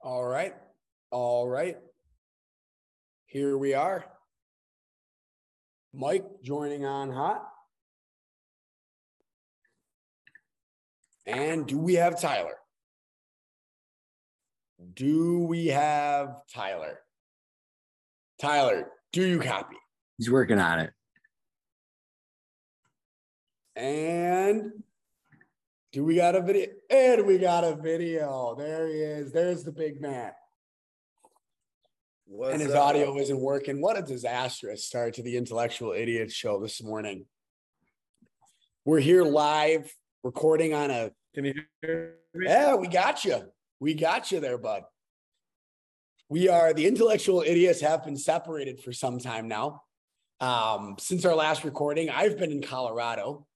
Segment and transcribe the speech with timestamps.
[0.00, 0.54] All right.
[1.10, 1.76] All right.
[3.24, 4.04] Here we are.
[5.92, 7.44] Mike joining on hot.
[11.26, 12.54] And do we have Tyler?
[14.94, 17.00] Do we have Tyler?
[18.40, 19.76] Tyler, do you copy?
[20.18, 20.92] He's working on it.
[23.74, 24.72] And
[25.92, 26.68] do we got a video?
[26.90, 28.54] And we got a video.
[28.58, 29.32] There he is.
[29.32, 30.32] There's the big man.
[32.24, 32.88] What's and his up?
[32.88, 33.80] audio isn't working.
[33.80, 37.26] What a disastrous start to the Intellectual Idiot show this morning.
[38.84, 39.92] We're here live,
[40.24, 41.10] recording on a.
[41.34, 42.46] Can you hear me?
[42.46, 43.42] Yeah, we got you.
[43.78, 44.82] We got you there, bud.
[46.28, 49.82] We are the Intellectual Idiots have been separated for some time now.
[50.40, 53.46] Um, since our last recording, I've been in Colorado.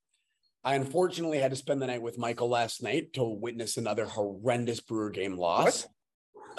[0.64, 4.80] I unfortunately had to spend the night with Michael last night to witness another horrendous
[4.80, 5.86] Brewer game loss.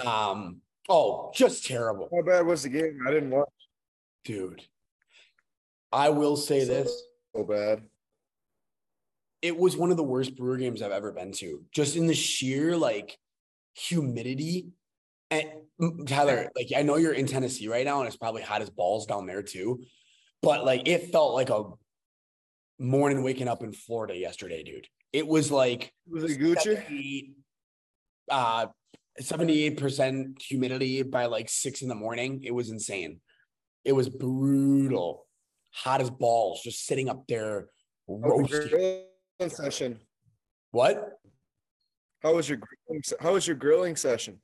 [0.04, 2.08] Um, oh, just terrible.
[2.12, 2.98] How bad was the game?
[3.06, 3.48] I didn't watch
[4.24, 4.62] dude.
[5.92, 6.90] I will say this:
[7.34, 7.82] so bad.
[9.42, 11.62] it was one of the worst brewer games I've ever been to.
[11.72, 13.18] Just in the sheer like
[13.74, 14.68] humidity.
[15.30, 15.48] And
[15.80, 18.70] mm, Tyler, like I know you're in Tennessee right now, and it's probably hot as
[18.70, 19.82] balls down there too.
[20.42, 21.64] But like it felt like a
[22.78, 24.86] morning waking up in Florida yesterday, dude.
[25.12, 26.62] It was like Was it Gucci?
[26.62, 27.30] 78,
[28.30, 28.66] uh
[29.20, 32.42] 78% humidity by like six in the morning.
[32.44, 33.20] It was insane.
[33.84, 35.26] It was brutal.
[35.74, 37.68] Hot as balls, just sitting up there
[38.08, 39.48] How was your roasting.
[39.48, 39.98] session?
[40.70, 41.12] What?
[42.22, 44.40] How was your grilling, how was your grilling session?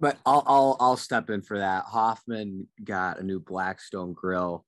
[0.00, 1.84] But I'll I'll I'll step in for that.
[1.84, 4.64] Hoffman got a new Blackstone grill,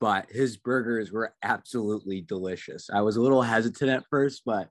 [0.00, 2.90] but his burgers were absolutely delicious.
[2.92, 4.68] I was a little hesitant at first, but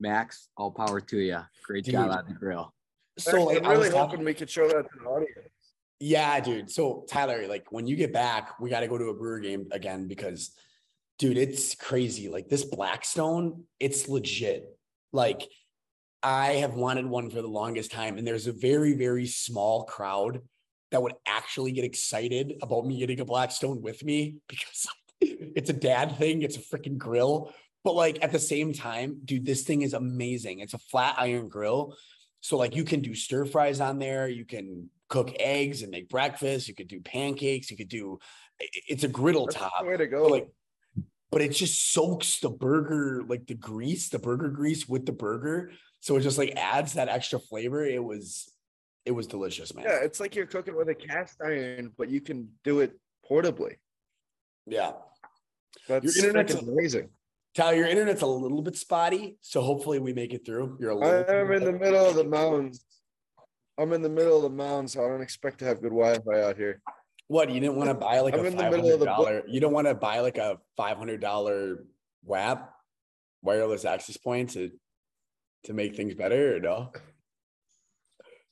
[0.00, 1.40] Max, all power to you.
[1.64, 2.72] Great job on the grill.
[3.18, 5.32] So like, I'm I was really talking- hoping we could show that to the audience.
[5.98, 6.70] Yeah, dude.
[6.70, 9.66] So Tyler, like when you get back, we got to go to a brewer game
[9.72, 10.52] again because,
[11.18, 12.28] dude, it's crazy.
[12.28, 14.78] Like this Blackstone, it's legit.
[15.12, 15.48] Like
[16.22, 20.40] I have wanted one for the longest time, and there's a very, very small crowd
[20.90, 24.86] that would actually get excited about me getting a Blackstone with me because
[25.20, 26.42] it's a dad thing.
[26.42, 27.52] It's a freaking grill.
[27.84, 30.60] But like at the same time, dude, this thing is amazing.
[30.60, 31.94] It's a flat iron grill.
[32.40, 36.08] So like you can do stir fries on there, you can cook eggs and make
[36.08, 38.18] breakfast, you could do pancakes, you could do
[38.60, 39.72] it's a griddle That's top.
[39.86, 40.22] way to But go.
[40.26, 40.48] like
[41.30, 45.70] but it just soaks the burger like the grease, the burger grease with the burger.
[46.00, 47.84] So it just like adds that extra flavor.
[47.84, 48.52] It was
[49.04, 49.86] it was delicious, man.
[49.88, 52.98] yeah, it's like you're cooking with a cast iron, but you can do it
[53.28, 53.76] portably.
[54.66, 54.92] yeah.
[55.86, 57.08] That's your internet's amazing.
[57.54, 60.76] Tyler, your internet's a little bit spotty, so hopefully we make it through.
[60.78, 62.84] You're a little I'm in the middle of the mountains.
[63.78, 66.42] I'm in the middle of the mountains, so I don't expect to have good Wi-Fi
[66.42, 66.82] out here.
[67.28, 69.42] What you didn't want to buy like I'm a five middle hundred of the dollar?
[69.46, 71.84] You don't want to buy like a five hundred dollar
[72.24, 72.70] WAP
[73.42, 74.70] wireless access point to
[75.64, 76.92] to make things better, or no?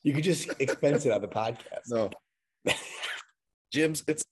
[0.03, 1.89] You could just expense it on the podcast.
[1.89, 2.11] No,
[3.73, 4.05] Jim's.
[4.07, 4.25] It's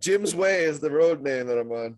[0.00, 1.96] Jim's Way is the road name that I'm on.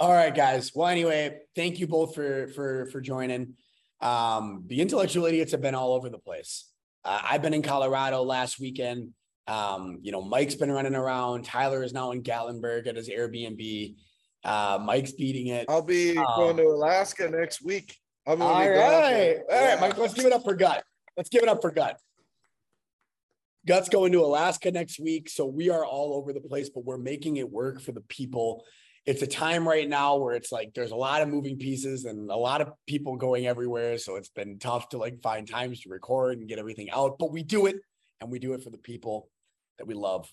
[0.00, 0.72] All right, guys.
[0.74, 3.54] Well, anyway, thank you both for for for joining.
[4.00, 6.70] Um, the intellectual idiots have been all over the place.
[7.04, 9.10] Uh, I've been in Colorado last weekend.
[9.46, 11.44] Um, you know, Mike's been running around.
[11.44, 13.94] Tyler is now in Gatlinburg at his Airbnb.
[14.44, 15.66] Uh, Mike's beating it.
[15.68, 17.96] I'll be Um, going to Alaska next week.
[18.26, 19.36] I'm gonna All right.
[19.50, 20.82] All right, Mike, let's give it up for Gut.
[21.16, 21.98] Let's give it up for Gut.
[23.66, 25.28] Gut's going to Alaska next week.
[25.28, 28.64] So we are all over the place, but we're making it work for the people.
[29.06, 32.30] It's a time right now where it's like there's a lot of moving pieces and
[32.30, 33.98] a lot of people going everywhere.
[33.98, 37.32] So it's been tough to like find times to record and get everything out, but
[37.32, 37.76] we do it
[38.20, 39.28] and we do it for the people
[39.78, 40.32] that we love.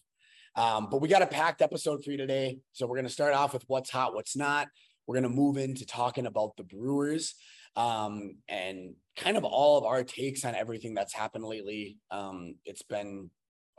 [0.55, 2.59] Um, but we got a packed episode for you today.
[2.71, 4.67] So we're going to start off with what's hot, what's not.
[5.07, 7.35] We're going to move into talking about the Brewers
[7.75, 11.97] um, and kind of all of our takes on everything that's happened lately.
[12.11, 13.29] Um, it's been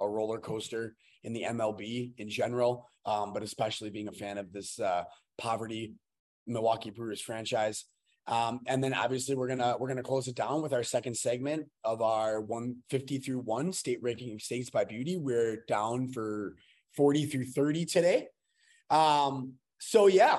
[0.01, 4.53] a roller coaster in the MLB in general, um, but especially being a fan of
[4.53, 5.05] this uh,
[5.39, 5.95] poverty
[6.47, 7.85] Milwaukee Brewers franchise.
[8.27, 11.67] Um, and then obviously we're gonna we're gonna close it down with our second segment
[11.85, 15.19] of our 150 through one state ranking of states by beauty.
[15.19, 16.55] We're down for
[16.97, 18.29] 40 through 30 today.
[18.89, 20.39] Um, so yeah,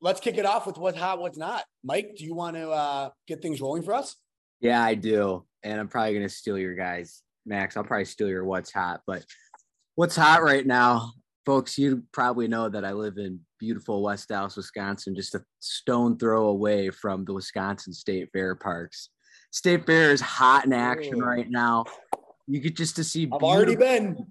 [0.00, 1.64] let's kick it off with what's hot, what's not.
[1.84, 4.16] Mike, do you want to uh, get things rolling for us?
[4.60, 5.44] Yeah, I do.
[5.62, 7.22] And I'm probably gonna steal your guys.
[7.46, 9.24] Max, I'll probably steal your what's hot, but
[9.94, 11.12] what's hot right now?
[11.50, 16.16] folks, you probably know that I live in beautiful West Allis, Wisconsin, just a stone
[16.16, 19.08] throw away from the Wisconsin State Fair parks.
[19.50, 21.84] State Fair is hot in action right now.
[22.46, 23.28] You get just to see.
[23.32, 24.26] I've already been.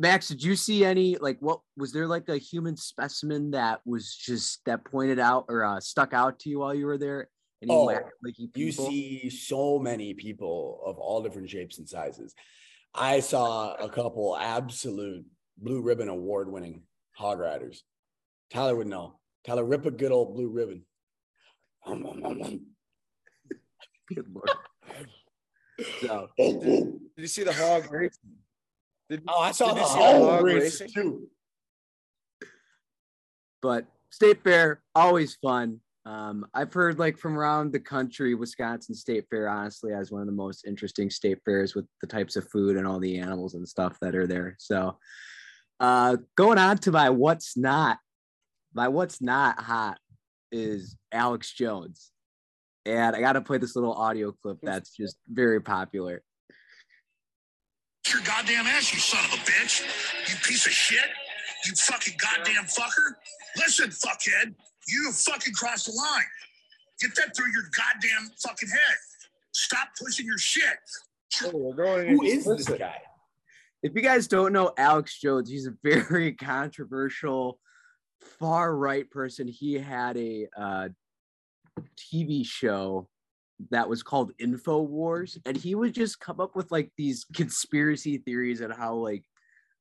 [0.00, 0.12] People.
[0.12, 4.14] Max, did you see any like what was there like a human specimen that was
[4.14, 7.28] just that pointed out or uh, stuck out to you while you were there?
[7.62, 12.34] Any Oh, wacky You see so many people of all different shapes and sizes.
[12.94, 15.24] I saw a couple absolute
[15.58, 16.82] blue ribbon award winning
[17.12, 17.84] hog riders.
[18.52, 19.20] Tyler would know.
[19.46, 20.84] Tyler, rip a good old blue ribbon.
[21.86, 22.60] Um, um, um, um.
[24.14, 24.50] Good lord.
[26.02, 28.18] So Did you see the hog race?
[29.10, 30.80] Did, Oh, I saw Did the you see the hog hog race.
[30.80, 30.88] racing?
[30.94, 31.28] too.
[33.60, 35.80] but state fair always fun.
[36.06, 40.26] Um, i've heard like from around the country wisconsin state fair honestly has one of
[40.26, 43.68] the most interesting state fairs with the types of food and all the animals and
[43.68, 44.56] stuff that are there.
[44.58, 44.96] So
[45.78, 47.98] uh, going on to my what's not
[48.72, 49.98] my what's not hot
[50.50, 52.10] is alex jones.
[52.86, 56.22] And i gotta play this little audio clip that's just very popular
[58.12, 59.82] your goddamn ass, you son of a bitch.
[60.28, 61.06] You piece of shit.
[61.66, 63.14] You fucking goddamn fucker.
[63.56, 64.54] Listen, fuckhead,
[64.88, 66.24] you fucking crossed the line.
[67.00, 68.96] Get that through your goddamn fucking head.
[69.52, 70.78] Stop pushing your shit.
[71.44, 72.78] Oh, we're going Who is this explicit.
[72.80, 72.96] guy?
[73.82, 77.58] if you guys don't know Alex Jones, he's a very controversial
[78.38, 79.48] far right person.
[79.48, 80.88] He had a uh,
[81.96, 83.08] TV show
[83.70, 88.18] that was called Info Wars, and he would just come up with like these conspiracy
[88.18, 89.24] theories and how like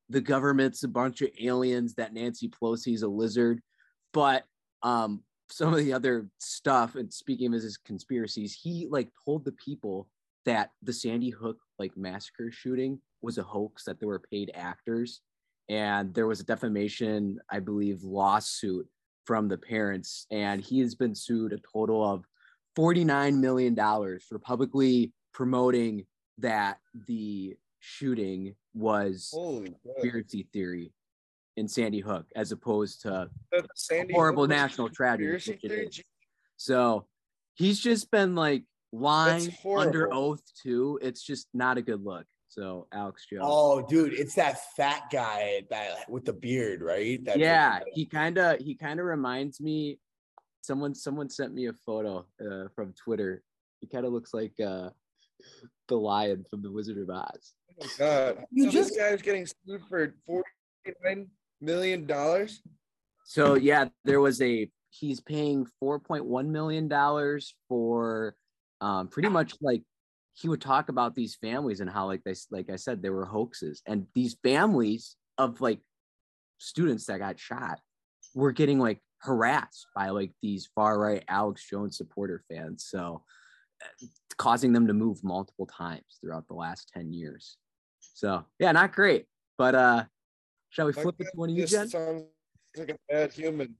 [0.09, 3.61] the government's a bunch of aliens, that Nancy Pelosi's a lizard,
[4.13, 4.43] but
[4.83, 9.51] um some of the other stuff and speaking of his conspiracies he like told the
[9.53, 10.07] people
[10.45, 15.21] that the sandy hook like massacre shooting was a hoax that there were paid actors
[15.67, 18.87] and there was a defamation i believe lawsuit
[19.25, 22.25] from the parents and he has been sued a total of
[22.75, 26.05] 49 million dollars for publicly promoting
[26.37, 26.77] that
[27.07, 29.77] the shooting was Holy God.
[29.83, 30.93] conspiracy theory
[31.57, 33.29] in sandy hook as opposed to
[34.11, 36.03] horrible Hook national tragedy,
[36.57, 37.05] so
[37.55, 40.99] he's just been like lying under oath too.
[41.01, 42.25] It's just not a good look.
[42.47, 43.43] So alex jones.
[43.45, 47.23] Oh, dude, it's that fat guy that with the beard, right?
[47.25, 49.99] That yeah he kind of he kind of reminds me
[50.61, 53.43] someone someone sent me a photo uh, from twitter
[53.81, 54.89] he kind of looks like uh
[55.87, 58.43] the lion from the wizard of oz Oh God.
[58.51, 61.27] You so just- this guy's getting sued for 49
[61.61, 62.05] million?
[62.05, 62.61] dollars.
[63.25, 68.35] so yeah there was a he's paying 4.1 million dollars for
[68.81, 69.83] um pretty much like
[70.33, 73.25] he would talk about these families and how like they like i said they were
[73.25, 75.79] hoaxes and these families of like
[76.57, 77.79] students that got shot
[78.33, 83.21] were getting like harassed by like these far right alex jones supporter fans so
[83.83, 84.05] uh,
[84.37, 87.57] causing them to move multiple times throughout the last 10 years
[88.13, 89.25] so yeah not great
[89.57, 90.03] but uh
[90.69, 92.23] shall we My flip it to one of you jen sounds
[92.77, 93.75] like a bad human.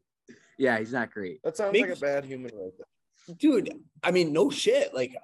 [0.58, 3.36] yeah he's not great That sounds like a bad human right there.
[3.38, 3.72] dude
[4.04, 5.16] i mean no shit like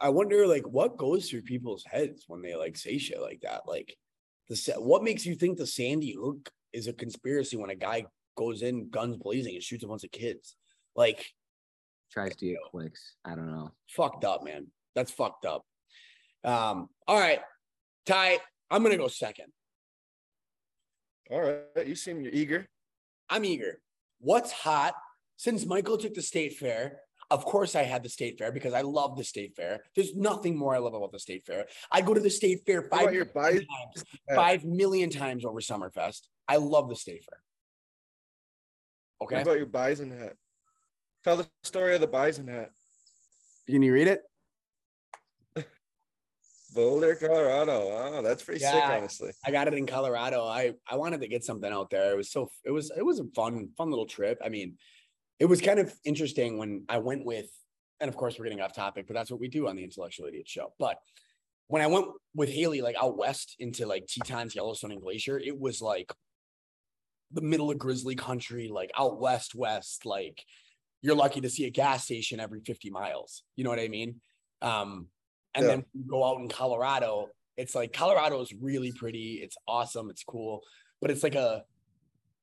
[0.00, 3.62] i wonder like what goes through people's heads when they like say shit like that
[3.68, 3.96] like
[4.48, 8.04] the sa- what makes you think the sandy hook is a conspiracy when a guy
[8.36, 10.56] goes in guns blazing and shoots a bunch of kids
[10.96, 11.26] like
[12.10, 13.14] tries to get clicks.
[13.24, 13.72] I don't know.
[13.90, 15.64] fucked up man that's fucked up
[16.44, 17.40] um all right
[18.06, 18.38] ty
[18.70, 19.46] i'm gonna go second
[21.30, 21.86] All right.
[21.86, 22.66] You seem you're eager.
[23.30, 23.80] i'm eager
[24.20, 24.94] what's hot
[25.36, 26.98] since michael took the state fair
[27.30, 29.80] of course I had the state fair because I love the state fair.
[29.96, 31.64] There's nothing more I love about the state fair.
[31.90, 35.46] I go to the state fair What five about your bison times, five million times
[35.46, 36.26] over Summerfest.
[36.46, 37.40] I love the state fair.
[39.30, 40.34] What about your bison hat?
[41.24, 42.70] Tell the story of the bison hat.
[43.68, 44.22] Can you read it?
[46.74, 47.88] Boulder, Colorado.
[47.90, 49.30] Wow, that's pretty sick, honestly.
[49.44, 50.44] I got it in Colorado.
[50.44, 52.12] I I wanted to get something out there.
[52.12, 54.38] It was so it was it was a fun fun little trip.
[54.44, 54.76] I mean,
[55.38, 57.50] it was kind of interesting when I went with,
[58.00, 60.26] and of course we're getting off topic, but that's what we do on the Intellectual
[60.26, 60.72] Idiot Show.
[60.78, 60.98] But
[61.68, 65.58] when I went with Haley like out west into like Tetons, Yellowstone, and Glacier, it
[65.58, 66.12] was like
[67.32, 70.04] the middle of grizzly country, like out west, west.
[70.06, 70.44] Like
[71.00, 73.42] you're lucky to see a gas station every 50 miles.
[73.56, 74.20] You know what I mean?
[74.60, 75.08] Um,
[75.54, 75.70] and Yeah.
[75.76, 79.40] then you go out in Colorado, it's like Colorado is really pretty.
[79.42, 80.10] It's awesome.
[80.10, 80.62] It's cool,
[81.00, 81.64] but it's like a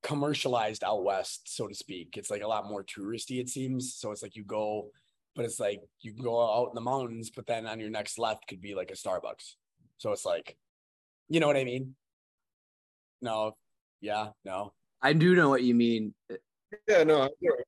[0.02, 2.16] commercialized out west, so to speak.
[2.16, 3.94] It's like a lot more touristy, it seems.
[3.94, 4.90] So it's like you go,
[5.34, 8.18] but it's like you can go out in the mountains, but then on your next
[8.18, 9.54] left could be like a Starbucks.
[9.98, 10.56] So it's like,
[11.28, 11.96] you know what I mean?
[13.20, 13.56] No,
[14.00, 14.72] Yeah, no.
[15.02, 16.14] I do know what you mean.
[16.88, 17.64] Yeah, no, I'm sure.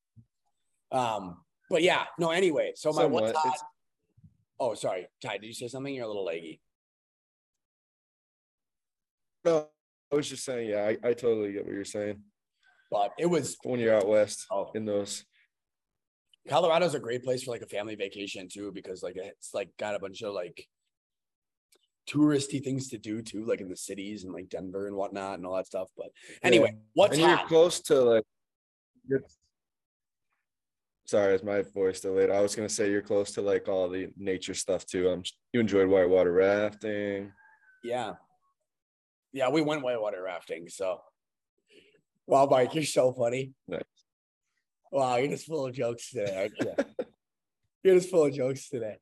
[0.90, 1.38] Um,
[1.70, 2.72] but yeah, no, anyway.
[2.76, 3.36] So my what's Somewhat.
[3.36, 3.46] hot.
[3.46, 3.64] It's-
[4.60, 5.08] Oh, sorry.
[5.20, 5.92] Ty, did you say something?
[5.92, 6.60] You're a little leggy.
[9.44, 9.66] no,
[10.12, 12.22] I was just saying, yeah, I, I totally get what you're saying.
[12.90, 15.24] But it was When you're out west oh in those,
[16.48, 19.94] Colorado's a great place for like a family vacation too, because like it's like got
[19.94, 20.68] a bunch of like
[22.08, 25.46] touristy things to do too, like in the cities and like Denver and whatnot and
[25.46, 25.88] all that stuff.
[25.96, 26.08] But
[26.42, 28.24] anyway, what's and you're close to like.
[31.04, 32.30] Sorry, is my voice delayed?
[32.30, 35.10] I was gonna say you're close to like all the nature stuff too.
[35.10, 37.32] Um, you enjoyed whitewater rafting.
[37.84, 38.14] Yeah.
[39.32, 40.68] Yeah, we went whitewater rafting.
[40.68, 41.00] So
[42.26, 43.52] wow, Mike, you're so funny.
[43.66, 43.82] Nice.
[44.90, 47.06] Wow, you're just full of jokes today, aren't you?
[47.82, 48.96] you're just full of jokes today.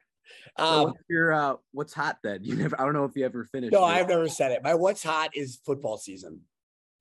[0.58, 2.40] So Um, what's your uh, what's hot then?
[2.44, 2.80] You never.
[2.80, 3.72] I don't know if you ever finished.
[3.72, 3.88] no, it.
[3.88, 4.62] I've never said it.
[4.62, 6.40] My what's hot is football season.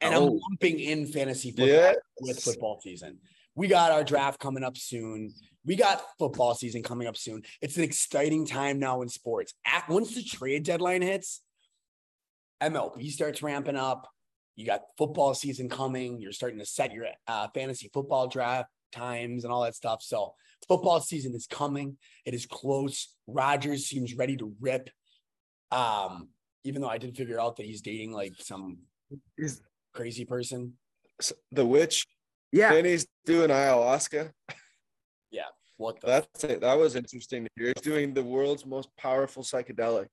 [0.02, 0.40] And I'm Oh.
[0.50, 3.20] lumping in fantasy football Yeah, with football season.
[3.56, 5.34] We got our draft coming up soon.
[5.66, 7.42] We got football season coming up soon.
[7.62, 9.54] It's an exciting time now in sports.
[9.66, 11.42] At, once the trade deadline hits,
[12.62, 14.08] MLB starts ramping up.
[14.56, 16.22] You got football season coming.
[16.22, 20.02] You're starting to set your uh, fantasy football draft times and all that stuff.
[20.02, 20.34] So
[20.68, 21.98] football season is coming.
[22.26, 23.16] It is close.
[23.28, 24.90] Rodgers seems ready to rip.
[25.72, 26.30] Um,
[26.64, 28.80] even though I did figure out that he's dating like some
[29.94, 30.74] crazy person.
[31.52, 32.06] the witch.
[32.52, 32.74] Yeah.
[32.74, 34.32] And he's doing ayahuasca.
[35.32, 35.44] Yeah.
[35.78, 36.62] What the That's it.
[36.62, 37.68] That was interesting to hear.
[37.76, 40.08] He's doing the world's most powerful psychedelic.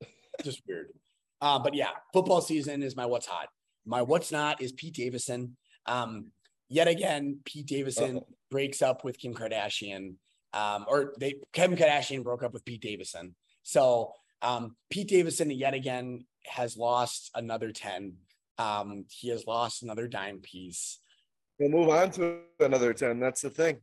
[0.44, 0.90] just weird.
[1.40, 3.48] Uh, but yeah, football season is my what's hot.
[3.84, 5.56] My what's not is Pete Davidson.
[5.86, 6.26] Um,
[6.70, 8.26] yet again, Pete Davidson Uh-oh.
[8.50, 10.14] breaks up with Kim Kardashian.
[10.54, 13.34] Um, or they Kim Kardashian broke up with Pete Davidson.
[13.62, 14.12] So
[14.42, 18.14] um, Pete Davidson yet again has lost another 10.
[18.58, 20.98] Um, he has lost another dime piece.
[21.58, 23.20] We'll move on to another 10.
[23.20, 23.78] That's the thing.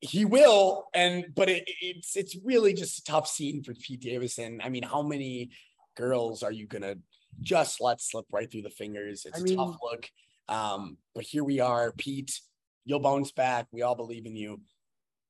[0.00, 4.60] he will and but it, it's it's really just a tough scene for Pete Davidson.
[4.64, 5.50] I mean, how many
[5.96, 6.96] girls are you gonna
[7.42, 9.26] just let slip right through the fingers?
[9.26, 10.08] It's I a tough look.
[10.54, 12.38] Um, but here we are, Pete.
[12.84, 13.66] You'll bounce back.
[13.72, 14.60] We all believe in you.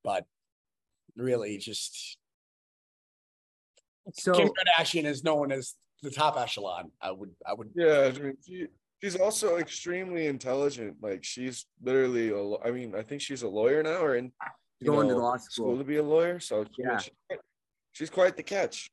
[0.03, 0.25] But
[1.15, 2.17] really, just
[4.13, 6.91] So Kim Kardashian is known as the top echelon.
[7.01, 7.69] I would, I would.
[7.75, 8.65] Yeah, I mean, she,
[9.01, 10.95] she's also extremely intelligent.
[11.01, 14.31] Like she's literally, a, law- I mean, I think she's a lawyer now, or in
[14.79, 15.77] you Going to law school.
[15.77, 16.39] to be a lawyer.
[16.39, 16.97] So Yeah.
[16.97, 17.11] she-
[17.91, 18.89] she's quite the catch.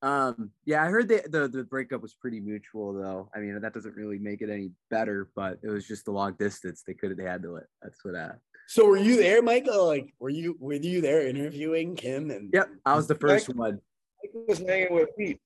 [0.00, 3.28] Um, yeah, I heard the, the the breakup was pretty mutual though.
[3.34, 6.34] I mean, that doesn't really make it any better, but it was just the long
[6.38, 6.84] distance.
[6.86, 7.66] They couldn't handle it.
[7.82, 8.32] That's what uh
[8.68, 9.86] So were you there, Michael?
[9.86, 12.30] Like, were you were you there interviewing Kim?
[12.30, 13.80] And Yep, I was the first one.
[14.24, 15.40] I was hanging with Pete.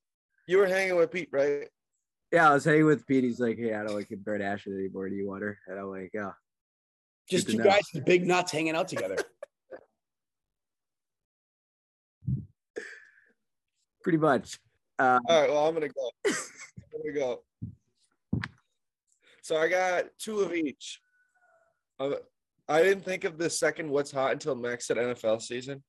[0.46, 1.68] You were hanging with Pete, right?
[2.30, 3.24] Yeah, I was hanging with Pete.
[3.24, 5.08] He's like, Hey, I don't like Kim Kardashian anymore.
[5.08, 5.58] Do you want her?
[5.66, 6.32] And I'm like, Yeah.
[7.26, 9.16] just two guys big nuts hanging out together.
[14.02, 14.58] Pretty much.
[14.98, 16.10] Uh, All right, well, I'm gonna go.
[16.26, 16.32] I'm
[17.04, 17.42] gonna go.
[19.42, 21.00] So I got two of each.
[21.98, 22.12] Uh,
[22.68, 25.82] I didn't think of the second what's hot until Max said NFL season.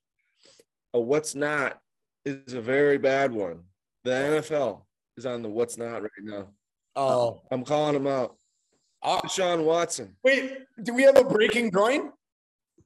[0.93, 1.79] A what's not
[2.25, 3.61] is a very bad one.
[4.03, 4.81] The NFL
[5.17, 6.47] is on the what's not right now.
[6.95, 8.35] Oh, I'm calling him out.
[9.01, 10.15] uh, Deshaun Watson.
[10.23, 12.11] wait, do we have a breaking groin?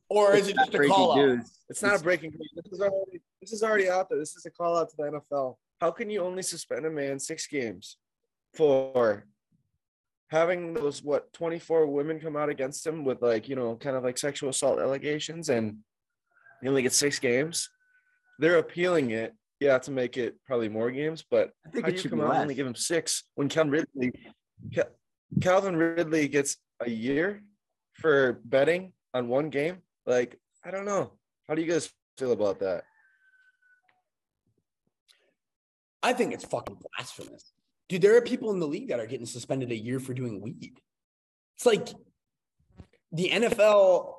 [0.09, 1.17] Or is it just a breaking call out?
[1.17, 1.51] news.
[1.69, 2.49] It's not a breaking news.
[2.55, 4.19] This is already this is already out there.
[4.19, 5.55] This is a call out to the NFL.
[5.79, 7.97] How can you only suspend a man six games
[8.53, 9.25] for
[10.29, 14.03] having those what 24 women come out against him with like you know kind of
[14.03, 15.77] like sexual assault allegations and
[16.61, 17.69] he only gets six games?
[18.37, 21.93] They're appealing it, yeah, to make it probably more games, but I think how it
[21.93, 24.11] you should come be out and only give him six when Calvin Ridley
[24.73, 24.91] Cal-
[25.41, 27.43] Calvin Ridley gets a year
[27.93, 29.77] for betting on one game?
[30.05, 31.13] Like, I don't know.
[31.47, 32.83] How do you guys feel about that?
[36.03, 37.51] I think it's fucking blasphemous.
[37.89, 40.41] Dude, there are people in the league that are getting suspended a year for doing
[40.41, 40.79] weed.
[41.55, 41.87] It's like
[43.11, 44.13] the NFL.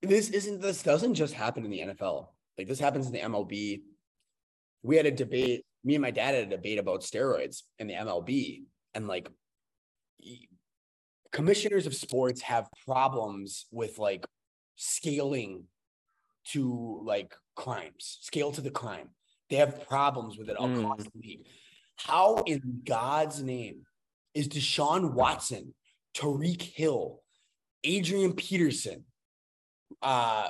[0.00, 2.28] This isn't this doesn't just happen in the NFL.
[2.56, 3.82] Like this happens in the MLB.
[4.82, 7.94] We had a debate, me and my dad had a debate about steroids in the
[7.94, 8.64] MLB.
[8.94, 9.30] And like
[11.32, 14.26] commissioners of sports have problems with like
[14.76, 15.64] scaling
[16.44, 19.10] to like crimes, scale to the crime.
[19.52, 20.78] They have problems with it Mm.
[20.82, 21.46] across the league.
[21.96, 23.84] How in God's name
[24.32, 25.74] is Deshaun Watson,
[26.14, 27.20] Tyreek Hill,
[27.84, 29.04] Adrian Peterson,
[30.00, 30.48] uh,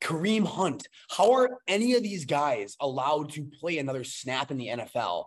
[0.00, 0.88] Kareem Hunt?
[1.08, 5.26] How are any of these guys allowed to play another snap in the NFL?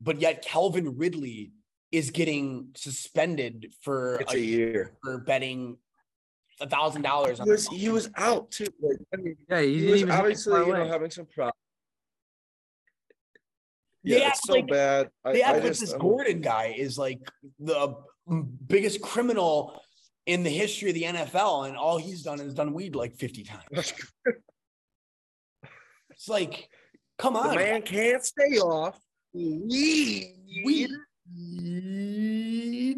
[0.00, 1.52] But yet Calvin Ridley
[1.92, 4.98] is getting suspended for It's a a year.
[5.04, 5.78] for betting
[6.60, 7.38] a thousand dollars.
[7.38, 8.66] He was, he was out too.
[8.80, 11.26] Like, I mean, Yeah, he, he was even hit the obviously you know having some
[11.26, 11.54] problems.
[14.06, 15.10] They Yeah, act it's so like- bad.
[15.24, 17.18] I, They I act like just, this I'm- Gordon guy is like
[17.58, 17.96] the
[18.66, 19.82] biggest criminal
[20.26, 23.42] in the history of the NFL, and all he's done is done weed like fifty
[23.44, 23.92] times.
[26.10, 26.70] It's like,
[27.18, 28.98] come the on, man can't stay off.
[29.34, 30.32] Weed.
[30.64, 30.90] weed.
[31.36, 32.96] Weed.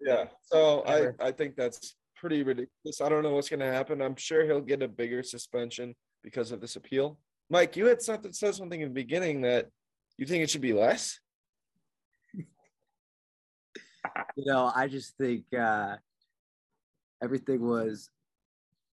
[0.00, 0.26] Yeah.
[0.44, 1.16] So Ever.
[1.20, 3.00] I, I think that's pretty ridiculous.
[3.00, 4.00] I don't know what's gonna happen.
[4.00, 7.18] I'm sure he'll get a bigger suspension because of this appeal.
[7.50, 9.66] Mike, you had something said something in the beginning that
[10.18, 11.20] you think it should be less.
[14.36, 15.96] you know, I just think uh
[17.22, 18.10] everything was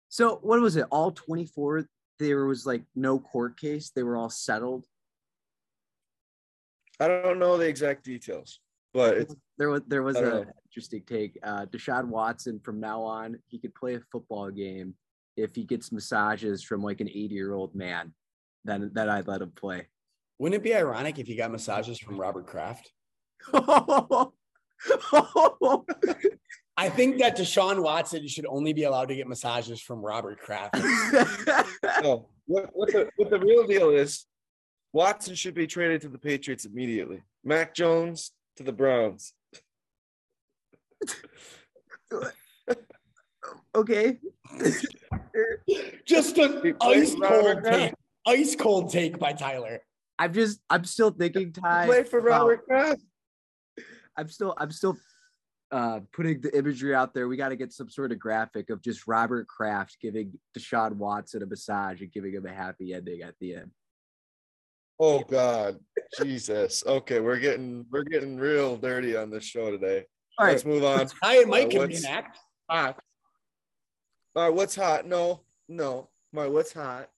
[0.09, 0.87] so what was it?
[0.91, 4.87] All 24 there was like no court case, they were all settled.
[6.99, 8.61] I don't know the exact details,
[8.95, 11.39] but it's There was there was I a interesting take.
[11.43, 14.95] Uh Deshaun Watson from now on, he could play a football game
[15.37, 18.15] if he gets massages from like an 80 year old man.
[18.65, 19.89] Then then I'd let him play.
[20.39, 22.93] Wouldn't it be ironic if you got massages from Robert Kraft?
[26.79, 30.77] I think that Deshaun Watson should only be allowed to get massages from Robert Kraft.
[32.03, 32.29] no.
[32.47, 34.27] What what the what the real deal is?
[34.93, 37.23] Watson should be traded to the Patriots immediately.
[37.43, 39.33] Mac Jones to the Browns.
[43.75, 44.19] okay.
[46.05, 47.79] Just an He plays ice Robert cold Kraft.
[47.79, 47.95] take.
[48.27, 49.81] Ice cold take by Tyler.
[50.19, 51.87] I'm just I'm still thinking Ty.
[51.87, 53.03] Play for about- Robert Kraft.
[54.17, 54.97] I'm still I'm still
[55.73, 57.29] uh putting the imagery out there.
[57.29, 61.43] We got to get some sort of graphic of just Robert Kraft giving Deshaun Watson
[61.43, 63.71] a massage and giving him a happy ending at the end.
[64.99, 65.79] Oh God,
[66.23, 66.83] Jesus.
[66.87, 70.05] Okay, we're getting we're getting real dirty on this show today.
[70.39, 70.53] All right.
[70.53, 71.09] Let's move on.
[71.23, 72.39] I and Mike Uh, can what's- reenact.
[72.71, 72.99] Hot.
[74.35, 75.07] All right, what's hot?
[75.07, 76.09] No, no.
[76.33, 77.11] My what's hot?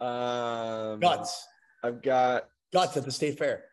[0.00, 1.46] Um, Guts.
[1.82, 2.48] I've got.
[2.72, 3.64] Guts at the state fair.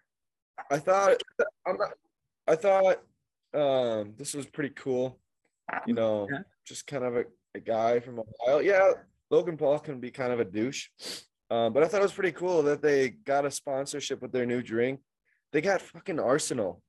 [0.69, 1.21] I thought.
[1.65, 1.91] I'm not.
[2.47, 3.01] I thought.
[3.53, 5.19] Um, this was pretty cool.
[5.87, 6.39] You know, Yeah.
[6.65, 8.59] just kind of a, a guy from Ohio.
[8.59, 8.91] Yeah,
[9.29, 10.87] Logan Paul can be kind of a douche.
[11.51, 14.45] Um, but I thought it was pretty cool that they got a sponsorship with their
[14.45, 14.99] new drink.
[15.51, 16.81] They got fucking Arsenal.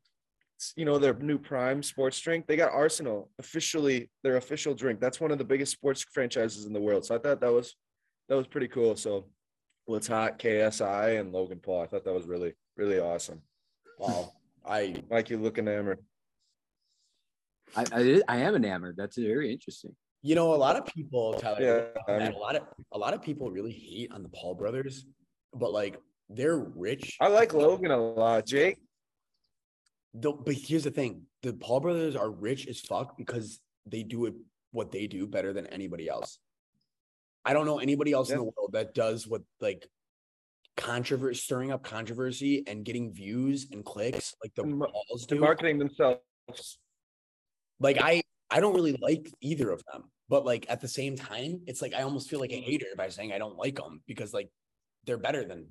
[0.56, 2.46] It's, You know, their new prime sports drink.
[2.46, 5.00] They got Arsenal officially their official drink.
[5.00, 7.06] That's one of the biggest sports franchises in the world.
[7.06, 7.74] So I thought that was
[8.28, 8.96] that was pretty cool.
[8.96, 9.28] So
[9.86, 11.82] what's hot, KSI and Logan Paul.
[11.82, 13.42] I thought that was really, really awesome.
[13.98, 14.32] Wow.
[14.64, 15.98] I like you look enamored.
[17.76, 18.96] I, I I am enamored.
[18.96, 19.94] That's very interesting.
[20.22, 22.62] you know a lot of people Tyler, Yeah, I that mean- a lot of
[22.92, 25.06] a lot of people really hate on the Paul brothers,
[25.54, 27.16] but like they're rich.
[27.20, 28.46] I like Logan a lot.
[28.46, 28.78] Jake,
[30.14, 34.26] The, but here's the thing: the Paul brothers are rich as fuck because they do
[34.26, 34.34] it
[34.72, 36.38] what they do better than anybody else.
[37.44, 39.86] I don't know anybody else in the world that does what like
[40.76, 45.38] controversy, stirring up controversy and getting views and clicks like the And mar- Pauls and
[45.38, 45.40] do.
[45.40, 46.78] marketing themselves.
[47.78, 51.60] like I, I don't really like either of them, but like at the same time,
[51.66, 52.70] it's like I almost feel like a mm-hmm.
[52.70, 54.50] hater by saying I don't like them because like
[55.06, 55.68] they're better than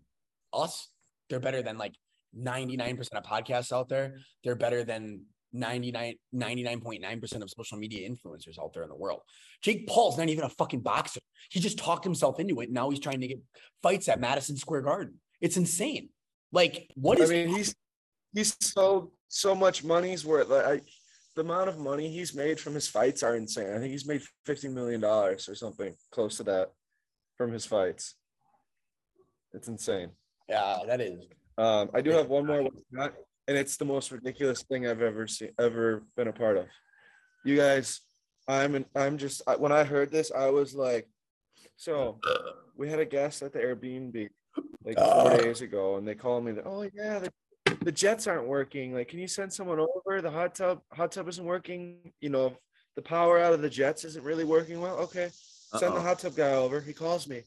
[0.53, 0.89] us.
[1.29, 1.93] They're better than like
[2.37, 4.17] 99% of podcasts out there.
[4.43, 9.21] They're better than 99 99.9% of social media influencers out there in the world.
[9.61, 11.19] Jake Paul's not even a fucking boxer.
[11.49, 12.65] He just talked himself into it.
[12.65, 13.39] And now he's trying to get
[13.81, 15.15] fights at Madison Square Garden.
[15.41, 16.09] It's insane.
[16.51, 17.75] Like, what is I mean, he's
[18.33, 20.49] he's sold so much money's worth.
[20.49, 20.81] Like I,
[21.35, 23.73] the amount of money he's made from his fights are insane.
[23.73, 26.71] I think he's made fifty million dollars or something close to that
[27.37, 28.15] from his fights.
[29.53, 30.11] It's insane.
[30.47, 31.25] yeah, that is
[31.57, 32.67] Um, I do have one more,
[33.49, 36.67] and it's the most ridiculous thing I've ever seen, ever been a part of.
[37.43, 38.01] You guys,
[38.47, 41.07] I'm, an, I'm just when I heard this, I was like,
[41.75, 42.19] so
[42.77, 44.29] we had a guest at the Airbnb
[44.85, 45.37] like four Uh.
[45.37, 46.51] days ago, and they called me.
[46.51, 47.31] that, Oh yeah, the,
[47.81, 48.93] the jets aren't working.
[48.93, 50.21] Like, can you send someone over?
[50.21, 52.13] The hot tub, hot tub isn't working.
[52.21, 52.55] You know,
[52.95, 54.97] the power out of the jets isn't really working well.
[55.07, 55.29] Okay,
[55.79, 56.01] send the Uh-oh.
[56.01, 56.81] hot tub guy over.
[56.81, 57.43] He calls me,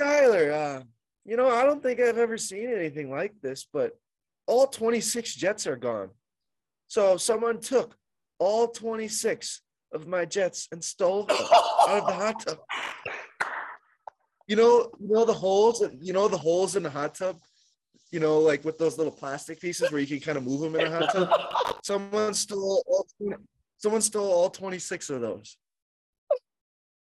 [0.00, 0.50] Tyler.
[0.52, 0.82] Uh,
[1.24, 3.92] you know, I don't think I've ever seen anything like this, but
[4.46, 6.10] all 26 jets are gone.
[6.88, 7.96] So someone took
[8.38, 11.36] all 26 of my jets and stole them
[11.88, 12.58] out of the hot tub.
[14.48, 17.36] You know, you know the holes, you know the holes in the hot tub.
[18.10, 20.74] You know, like with those little plastic pieces where you can kind of move them
[20.76, 21.30] in a hot tub.
[21.82, 23.36] Someone stole all 20
[23.78, 25.56] someone stole all 26 of those.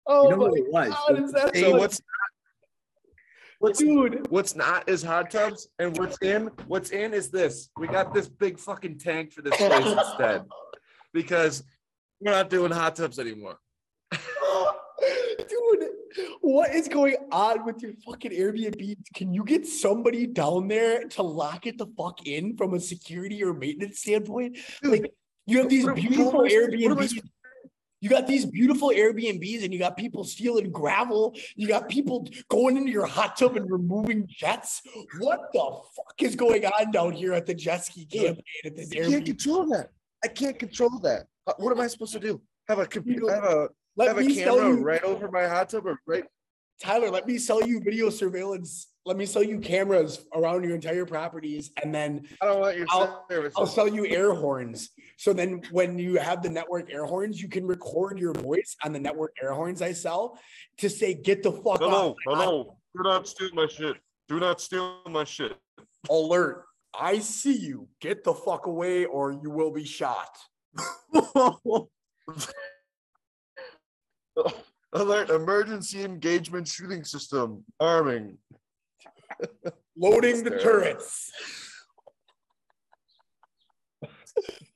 [0.06, 0.88] Oh You know my what it was?
[0.88, 2.00] God, is that So so what's
[3.58, 7.70] What's Dude, what's not is hot tubs, and what's in what's in is this.
[7.78, 10.44] We got this big fucking tank for this place instead,
[11.14, 11.62] because
[12.20, 13.56] we're not doing hot tubs anymore.
[15.38, 15.88] dude,
[16.40, 18.96] what is going on with your fucking Airbnb?
[19.14, 23.42] Can you get somebody down there to lock it the fuck in from a security
[23.42, 24.58] or maintenance standpoint?
[24.82, 25.14] Dude, Like
[25.46, 27.20] you have these what- beautiful am I- what Airbnbs.
[28.06, 31.34] You got these beautiful Airbnbs and you got people stealing gravel.
[31.56, 34.80] You got people going into your hot tub and removing jets.
[35.18, 38.92] What the fuck is going on down here at the jet ski campaign at this
[38.92, 39.90] I can't control that.
[40.22, 41.26] I can't control that.
[41.48, 42.40] Uh, What am I supposed to do?
[42.68, 43.28] Have a computer?
[43.28, 46.26] Have a Let have a me camera you, right over my hot tub or right?
[46.80, 48.86] Tyler, let me sell you video surveillance.
[49.06, 52.86] Let me sell you cameras around your entire properties, and then I don't want your
[52.90, 53.54] I'll- service.
[53.56, 54.90] I'll sell you air horns.
[55.16, 58.92] So then when you have the network air horns, you can record your voice on
[58.92, 60.36] the network air horns I sell
[60.78, 62.16] to say, get the fuck Hello, off.
[62.24, 62.78] hello.
[62.96, 63.96] Do not steal my shit.
[64.28, 65.52] Do not steal my shit.
[66.10, 66.64] Alert.
[66.98, 67.86] I see you.
[68.00, 70.36] Get the fuck away or you will be shot.
[74.92, 75.30] Alert!
[75.30, 78.38] Emergency engagement shooting system arming.
[79.96, 81.32] Loading the That's turrets.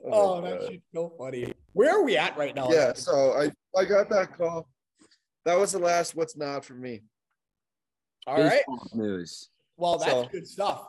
[0.02, 1.52] Oh, Oh, that shit's so funny.
[1.74, 2.70] Where are we at right now?
[2.70, 2.94] yeah.
[2.94, 4.66] So I I got that call.
[5.44, 6.16] That was the last.
[6.16, 7.02] What's not for me?
[8.26, 8.62] All right.
[8.94, 9.50] News.
[9.76, 10.86] Well, that's So- good stuff.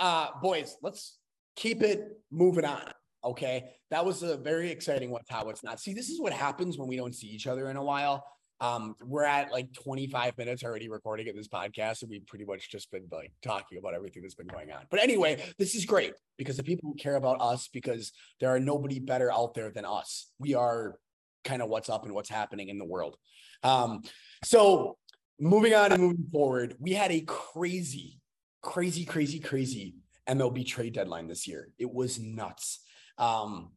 [0.00, 1.18] Uh, boys, let's
[1.56, 2.90] keep it moving on.
[3.22, 3.74] Okay.
[3.90, 5.78] That was a very exciting what's hot, what's not.
[5.78, 8.24] See, this is what happens when we don't see each other in a while.
[8.62, 12.70] Um, we're at like 25 minutes already recording at this podcast, and we've pretty much
[12.70, 14.84] just been like talking about everything that's been going on.
[14.88, 18.60] But anyway, this is great because the people who care about us, because there are
[18.60, 20.30] nobody better out there than us.
[20.38, 20.94] We are
[21.42, 23.16] kind of what's up and what's happening in the world.
[23.64, 24.02] Um,
[24.44, 24.96] so
[25.40, 28.20] moving on and moving forward, we had a crazy,
[28.62, 29.96] crazy, crazy, crazy
[30.28, 31.70] MLB trade deadline this year.
[31.80, 32.78] It was nuts.
[33.18, 33.72] Um,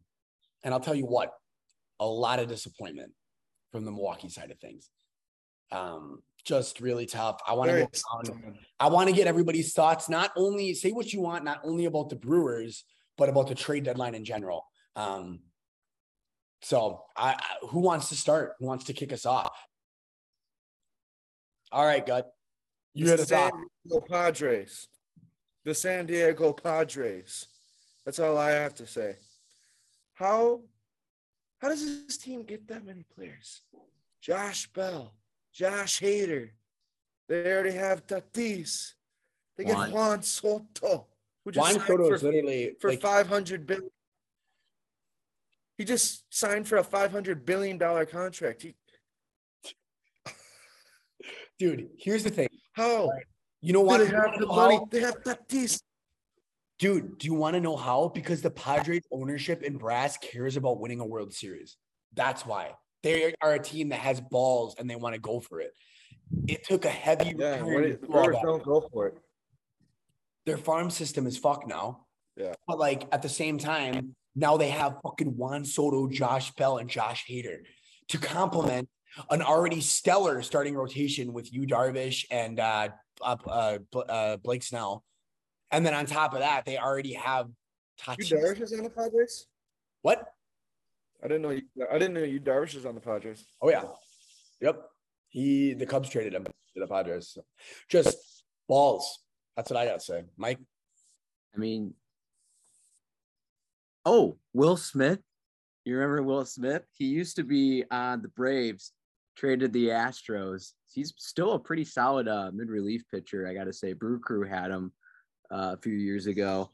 [0.64, 1.32] and I'll tell you what,
[2.00, 3.14] a lot of disappointment
[3.76, 4.90] from the Milwaukee side of things.
[5.70, 7.42] Um, just really tough.
[7.46, 8.58] I want to Very go down.
[8.80, 10.08] I want to get everybody's thoughts.
[10.08, 12.86] Not only say what you want, not only about the Brewers,
[13.18, 14.66] but about the trade deadline in general.
[14.96, 15.42] Um,
[16.62, 18.54] so, I, I who wants to start?
[18.60, 19.60] Who wants to kick us off?
[21.70, 22.32] All right, Gut.
[22.94, 23.60] You hit us San off.
[23.84, 24.88] Diego Padres.
[25.66, 27.46] The San Diego Padres.
[28.06, 29.18] That's all I have to say.
[30.14, 30.62] How
[31.60, 33.62] how does this team get that many players?
[34.22, 35.14] Josh Bell,
[35.54, 36.50] Josh Hader.
[37.28, 38.94] They already have Tatis.
[39.58, 39.92] They get Juan.
[39.92, 41.08] Juan Soto,
[41.44, 43.90] who just Juan signed Soto for, literally for like, 500 billion.
[45.78, 48.62] He just signed for a 500 billion dollar contract.
[48.62, 48.76] He,
[51.60, 51.90] dude.
[51.98, 52.50] Here's the thing.
[52.74, 53.12] how?
[53.62, 54.00] You know what?
[54.00, 54.80] they have the money?
[54.92, 55.82] They have Tatis.
[56.78, 58.12] Dude, do you want to know how?
[58.14, 61.78] Because the Padres ownership and brass cares about winning a World Series.
[62.14, 65.62] That's why they are a team that has balls and they want to go for
[65.62, 65.72] it.
[66.48, 68.44] It took a heavy Yeah, return what to do all Brewers that.
[68.44, 69.18] don't go for it.
[70.46, 72.06] Their farm system is fucked now.
[72.36, 72.54] Yeah.
[72.68, 76.90] But like at the same time, now they have fucking Juan Soto, Josh Bell, and
[76.90, 77.60] Josh Hader
[78.10, 78.90] to complement
[79.30, 82.90] an already stellar starting rotation with Yu Darvish, and uh,
[83.22, 85.06] uh, uh, uh, Blake Snell.
[85.76, 87.48] And then on top of that, they already have
[88.18, 89.46] Yu Darvish is on the Padres?
[90.04, 90.26] What?
[91.22, 91.64] I didn't know you.
[91.92, 93.46] I didn't know Yu Darvish is on the Padres.
[93.62, 93.84] Oh yeah.
[94.62, 94.82] Yep.
[95.28, 97.28] He the Cubs traded him to the Padres.
[97.28, 97.44] So
[97.90, 99.20] just balls.
[99.58, 100.24] That's what I gotta say.
[100.38, 100.60] Mike.
[101.54, 101.94] I mean,
[104.06, 105.20] oh, Will Smith.
[105.84, 106.84] You remember Will Smith?
[106.94, 108.94] He used to be on the Braves,
[109.36, 110.72] traded the Astros.
[110.94, 113.92] He's still a pretty solid uh, mid relief pitcher, I got to say.
[113.92, 114.94] Brew Crew had him
[115.52, 116.72] uh, a few years ago.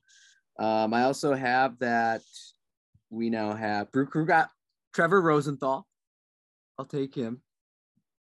[0.60, 2.21] Um, I also have that
[3.10, 4.49] we now have Brew Crew got
[4.93, 5.88] Trevor Rosenthal.
[6.77, 7.41] I'll take him.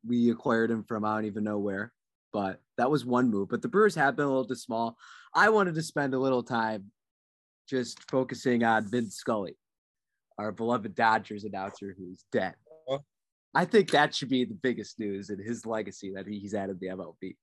[0.06, 1.94] We acquired him from I don't even know where,
[2.32, 3.50] but that was one move.
[3.50, 4.98] But the Brewers have been a little too small.
[5.34, 6.92] I wanted to spend a little time
[7.68, 9.58] just focusing on Vin Scully,
[10.38, 12.56] our beloved Dodgers announcer who's dead.
[12.88, 13.04] Oh.
[13.54, 16.88] I think that should be the biggest news in his legacy that he's added the
[16.88, 17.36] MLB.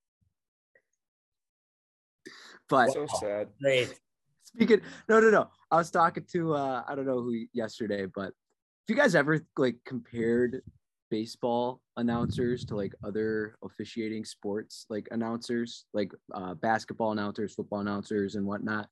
[2.69, 3.49] But So sad.
[3.61, 3.95] Great.
[4.43, 5.49] speaking, no, no, no.
[5.71, 9.41] I was talking to uh, I don't know who yesterday, but if you guys ever
[9.57, 10.63] like compared
[11.11, 18.35] baseball announcers to like other officiating sports like announcers, like uh, basketball announcers, football announcers,
[18.35, 18.89] and whatnot.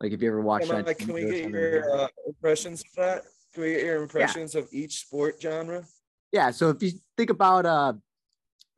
[0.00, 2.94] Like, if you ever watched Am I- that, can we get your uh, impressions of
[2.96, 3.24] that?
[3.52, 5.84] Can we get your impressions of each sport genre?
[6.30, 7.94] yeah so if you think about uh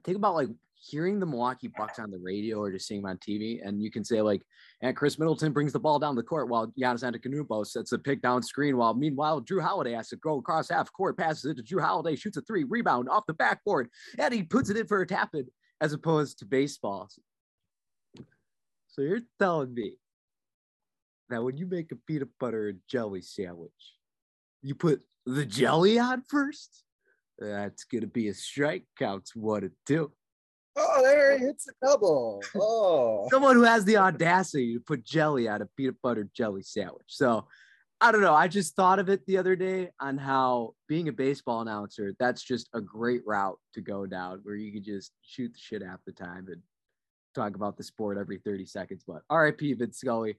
[0.04, 0.48] think about like
[0.80, 3.90] hearing the Milwaukee Bucks on the radio or just seeing them on TV, and you
[3.90, 4.42] can say like,
[4.82, 8.22] and Khris Middleton brings the ball down the court while Giannis Antetokounmpo sets a pick
[8.22, 8.76] down screen.
[8.76, 12.16] While meanwhile, Jrue Holiday has to go across half court, passes it to Jrue Holiday,
[12.16, 13.88] shoots a three, rebound off the backboard,
[14.18, 15.46] and he puts it in for a tap in,
[15.80, 17.10] as opposed to baseball.
[18.88, 19.96] So you're telling me
[21.28, 23.70] that when you make a peanut butter and jelly sandwich,
[24.62, 26.84] you put the jelly on first?
[27.38, 28.84] That's gonna be a strike.
[28.98, 30.12] Counts one and two.
[30.76, 32.42] Oh, there he hits a double.
[32.54, 37.06] Oh, Someone who has the audacity to put jelly on a peanut butter jelly sandwich.
[37.08, 37.46] So
[38.00, 38.34] I don't know.
[38.34, 42.42] I just thought of it the other day on how being a baseball announcer, that's
[42.42, 45.98] just a great route to go down where you can just shoot the shit half
[46.06, 46.62] the time and
[47.34, 49.04] talk about the sport every 30 seconds.
[49.06, 50.38] But RIP Vin Scully.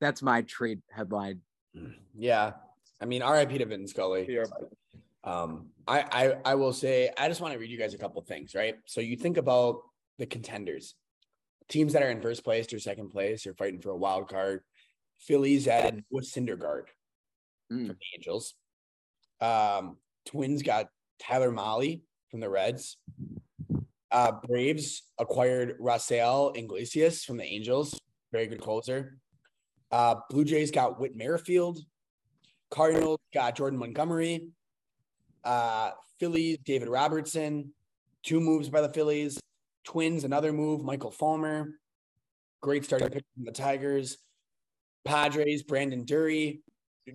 [0.00, 1.40] That's my trade headline.
[1.76, 2.52] Mm, yeah.
[3.00, 4.24] I mean, RIP to Vin Scully.
[5.28, 8.20] Um, I, I I will say I just want to read you guys a couple
[8.22, 8.76] things, right?
[8.86, 9.82] So you think about
[10.18, 10.94] the contenders,
[11.68, 14.62] teams that are in first place or second place or fighting for a wild card.
[15.18, 16.84] Phillies added with Syndergaard
[17.70, 17.86] Mm.
[17.88, 18.54] from the Angels.
[19.40, 20.88] Um, Twins got
[21.20, 22.96] Tyler Mahle from the Reds.
[24.10, 28.00] Uh, Braves acquired Rafael Iglesias from the Angels,
[28.32, 29.18] very good closer.
[29.90, 31.80] Uh, Blue Jays got Whit Merrifield.
[32.70, 34.48] Cardinals got Jordan Montgomery.
[35.44, 37.72] Uh, Phillies, David Robertson.
[38.22, 39.40] Two moves by the Phillies.
[39.84, 41.78] Twins, another move, Michael Fulmer.
[42.60, 44.18] Great starting pitcher from the Tigers.
[45.04, 46.62] Padres, Brandon Drury.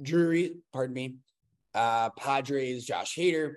[0.02, 1.18] Drury, pardon me.
[1.76, 3.56] Uh, Padres, Josh Hader.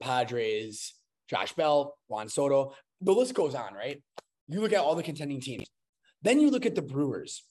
[0.00, 0.94] Padres,
[1.28, 2.74] Josh Bell, Juan Soto.
[3.00, 4.02] The list goes on, right?
[4.48, 5.66] You look at all the contending teams.
[6.22, 7.44] Then you look at the Brewers.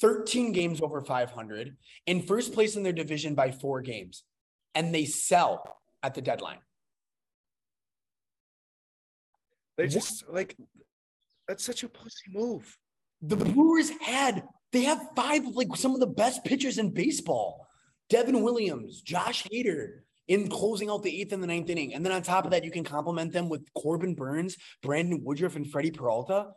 [0.00, 4.22] 13 games over 500 in first place in their division by four games
[4.74, 6.58] and they sell at the deadline
[9.76, 10.56] they just like
[11.46, 12.76] that's such a pussy move.
[13.22, 17.66] the brewers had they have five of like some of the best pitchers in baseball
[18.08, 22.12] devin williams josh hader in closing out the eighth and the ninth inning and then
[22.12, 25.90] on top of that you can compliment them with corbin burnes brandon woodruff and freddie
[25.90, 26.48] peralta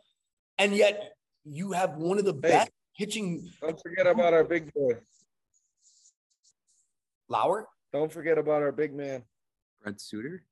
[0.58, 1.12] and yet
[1.44, 2.40] you have one of the Hey.
[2.40, 4.92] best pitching Don't forget about our big boy.
[7.28, 9.22] lauer Don't forget about our big man,
[9.82, 10.44] Brent Suter.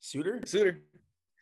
[0.00, 0.82] suitor Suter.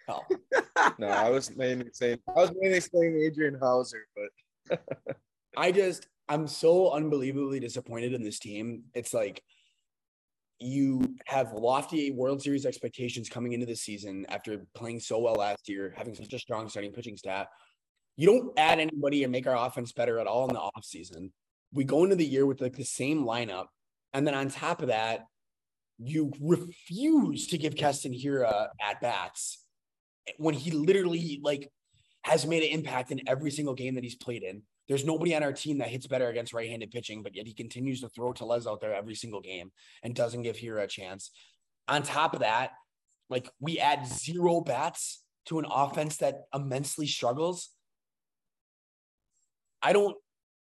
[0.08, 0.22] oh
[0.98, 4.80] No, I was mainly saying I was mainly saying Adrian Houser, but
[5.56, 8.84] I just I'm so unbelievably disappointed in this team.
[8.94, 9.42] It's like
[10.58, 15.68] you have lofty World Series expectations coming into the season after playing so well last
[15.68, 17.46] year, having such a strong starting pitching staff.
[18.16, 21.30] You don't add anybody and make our offense better at all in the offseason.
[21.72, 23.66] We go into the year with like the same lineup.
[24.16, 25.26] And then on top of that,
[25.98, 29.62] you refuse to give Keston Hiura at bats
[30.38, 31.70] when he literally like
[32.22, 34.62] has made an impact in every single game that he's played in.
[34.88, 38.00] There's nobody on our team that hits better against right-handed pitching, but yet he continues
[38.00, 39.70] to throw Tellez out there every single game
[40.02, 41.30] and doesn't give Hiura a chance.
[41.86, 42.70] On top of that,
[43.28, 47.68] like we add zero bats to an offense that immensely struggles.
[49.82, 50.16] I don't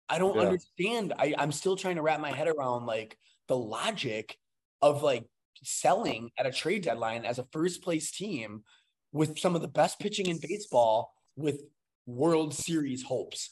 [0.08, 0.42] I don't Yeah.
[0.42, 1.12] understand.
[1.18, 4.36] I, I'm still trying to wrap my head around like the logic
[4.80, 5.24] of like
[5.62, 8.62] selling at a trade deadline as a first place team
[9.12, 11.62] with some of the best pitching in baseball with
[12.06, 13.50] World Series hopes.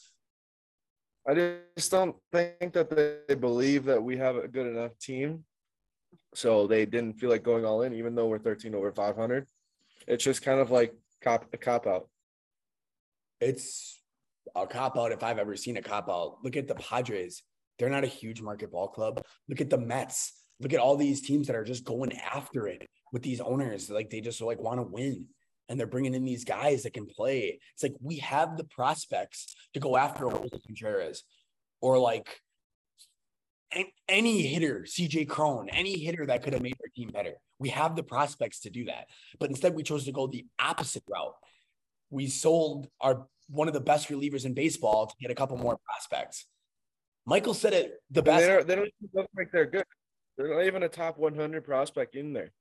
[1.27, 1.33] I
[1.75, 5.43] just don't think that they believe that we have a good enough team.
[6.33, 9.47] So they didn't feel like going all in, even though we're 13 over 500.
[10.07, 12.07] It's just kind of like cop a cop out.
[13.41, 13.99] It's
[14.55, 16.37] a cop out if I've ever seen a cop out.
[16.43, 17.43] Look at the Padres.
[17.77, 19.23] They're not a huge market ball club.
[19.47, 20.33] Look at the Mets.
[20.59, 23.89] Look at all these teams that are just going after it with these owners.
[23.89, 25.27] Like they just like want to win.
[25.69, 27.59] And they're bringing in these guys that can play.
[27.73, 31.23] It's like we have the prospects to go after a Willson Contreras
[31.81, 32.41] or like
[34.07, 37.33] any hitter, CJ Cron, any hitter that could have made our team better.
[37.59, 39.07] We have the prospects to do that.
[39.39, 41.35] But instead, we chose to go the opposite route.
[42.09, 45.77] We sold our one of the best relievers in baseball to get a couple more
[45.85, 46.45] prospects.
[47.27, 48.41] Michael said it the best.
[48.41, 49.83] They don't, they don't even look like they're good.
[50.37, 52.51] They're not even a top 100 prospect in there.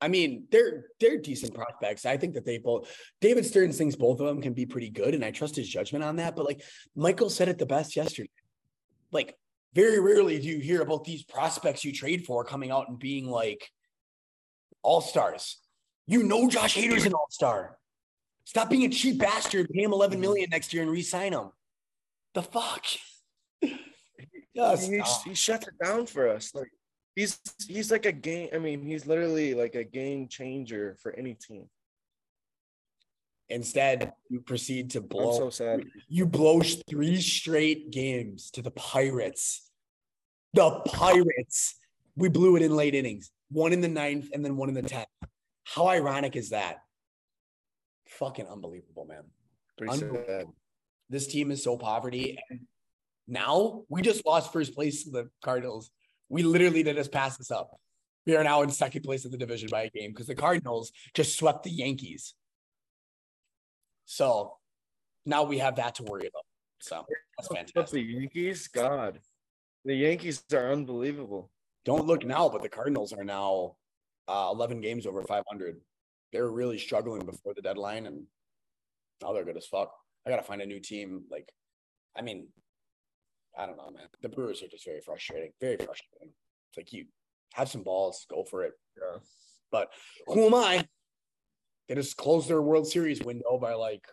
[0.00, 2.06] I mean, they're they're decent prospects.
[2.06, 5.14] I think that they both David Stearns thinks both of them can be pretty good,
[5.14, 6.34] and I trust his judgment on that.
[6.34, 6.62] But like
[6.96, 8.30] Michael said it the best yesterday.
[9.12, 9.36] Like,
[9.74, 13.28] very rarely do you hear about these prospects you trade for coming out and being
[13.28, 13.68] like
[14.82, 15.58] all stars.
[16.06, 17.76] You know Josh Hader's an all-star.
[18.44, 21.50] Stop being a cheap bastard, pay him 11 million next year and re-sign him.
[22.34, 22.84] The fuck?
[24.56, 26.54] Just he, he shuts it down for us.
[26.54, 26.70] Like
[27.14, 28.48] he's he's like a game.
[28.52, 31.66] I mean, he's literally like a game changer for any team.
[33.48, 35.38] Instead, you proceed to I'm blow.
[35.38, 35.84] so sad.
[36.08, 39.70] you blow three straight games to the Pirates.
[40.54, 41.76] The Pirates.
[42.16, 43.30] We blew it in late innings.
[43.50, 45.08] One in the ninth and then one in the tenth.
[45.64, 46.78] How ironic is that?
[48.08, 49.24] Fucking unbelievable, man.
[49.78, 50.24] Pretty Unbelievable.
[50.26, 50.46] sad.
[51.08, 52.38] This team is so poverty.
[52.50, 52.60] And
[53.30, 55.90] now we just lost first place to the Cardinals.
[56.28, 57.78] We literally did just pass this up.
[58.26, 60.92] We are now in second place in the division by a game because the Cardinals
[61.14, 62.34] just swept the Yankees.
[64.04, 64.56] So
[65.24, 66.44] now we have that to worry about.
[66.80, 67.06] So
[67.38, 67.90] that's fantastic.
[67.92, 69.20] the Yankees, God,
[69.84, 71.50] the Yankees are unbelievable.
[71.84, 73.76] Don't look now, but the Cardinals are now
[74.28, 75.80] uh, 11 games over 500.
[76.32, 78.24] They were really struggling before the deadline, and
[79.22, 79.92] now they're good as fuck.
[80.26, 81.24] I gotta find a new team.
[81.30, 81.48] Like,
[82.16, 82.48] I mean,
[83.58, 84.06] I don't know, man.
[84.22, 85.50] The Brewers are just very frustrating.
[85.60, 86.32] Very frustrating.
[86.70, 87.06] It's like you
[87.54, 88.72] have some balls, go for it.
[88.96, 89.18] Yeah.
[89.72, 89.88] But
[90.26, 90.86] who am I?
[91.88, 94.04] They just closed their World Series window by like,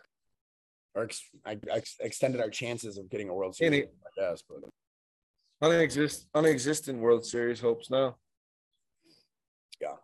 [0.94, 3.84] or ex- I, I ex- extended our chances of getting a World Series.
[3.84, 4.58] it- I guess, but
[5.62, 8.16] Unexist, unexistent World Series hopes now.
[9.80, 9.94] Yeah.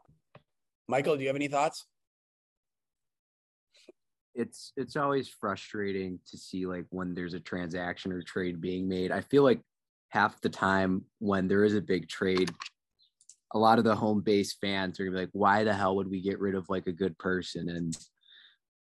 [0.89, 1.87] Michael, do you have any thoughts?
[4.35, 9.13] It's it's always frustrating to see like when there's a transaction or trade being made.
[9.13, 9.61] I feel like
[10.11, 12.53] half the time when there is a big trade,
[13.53, 16.11] a lot of the home base fans are gonna be like, why the hell would
[16.11, 17.69] we get rid of like a good person?
[17.69, 17.97] And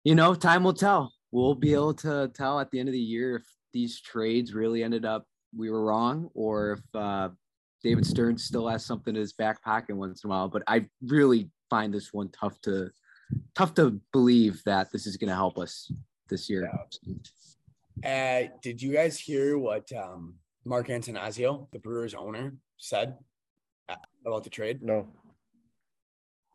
[0.04, 1.14] you know, time will tell.
[1.32, 4.84] We'll be able to tell at the end of the year if these trades really
[4.84, 7.30] ended up we were wrong or if uh
[7.84, 10.48] David Stearns still has something in his back pocket once in a while.
[10.48, 12.90] But I really find this one tough to
[13.56, 15.92] tough to believe that this is going to help us
[16.30, 16.70] this year.
[18.04, 23.18] Uh, did you guys hear what um, Mark Antanasio, the Brewers owner, said
[23.90, 24.82] uh, about the trade?
[24.82, 25.08] No.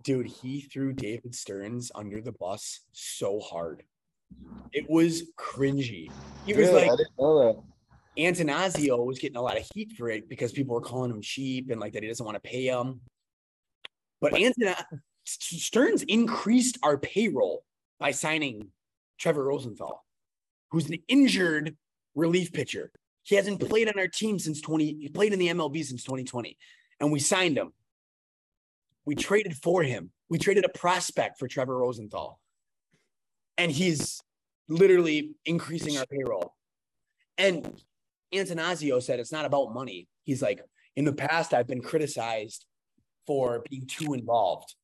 [0.04, 3.82] Dude, he threw David Stearns under the bus so hard.
[4.72, 6.10] It was cringy.
[6.46, 6.82] He was Really?
[6.82, 7.62] like, I didn't know that.
[8.18, 11.70] Antanasio was getting a lot of heat for it because people were calling him cheap
[11.70, 13.00] and like that he doesn't want to pay him.
[14.20, 14.84] But Antona-
[15.28, 17.64] Stearns increased our payroll
[18.00, 18.68] by signing
[19.18, 20.04] Trevor Rosenthal,
[20.70, 21.76] who's an injured
[22.14, 22.90] relief pitcher.
[23.24, 26.56] He hasn't played on our team since 20, he played in the MLB since 2020,
[27.00, 27.72] and we signed him.
[29.04, 30.10] We traded for him.
[30.28, 32.38] We traded a prospect for Trevor Rosenthal.
[33.56, 34.20] And he's
[34.68, 36.54] literally increasing our payroll.
[37.36, 37.80] And
[38.34, 40.08] Antanasio said it's not about money.
[40.24, 40.60] He's like,
[40.96, 42.66] in the past, I've been criticized
[43.26, 44.74] for being too involved,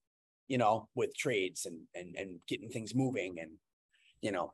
[0.48, 3.52] you know, with trades and and and getting things moving and
[4.20, 4.52] you know,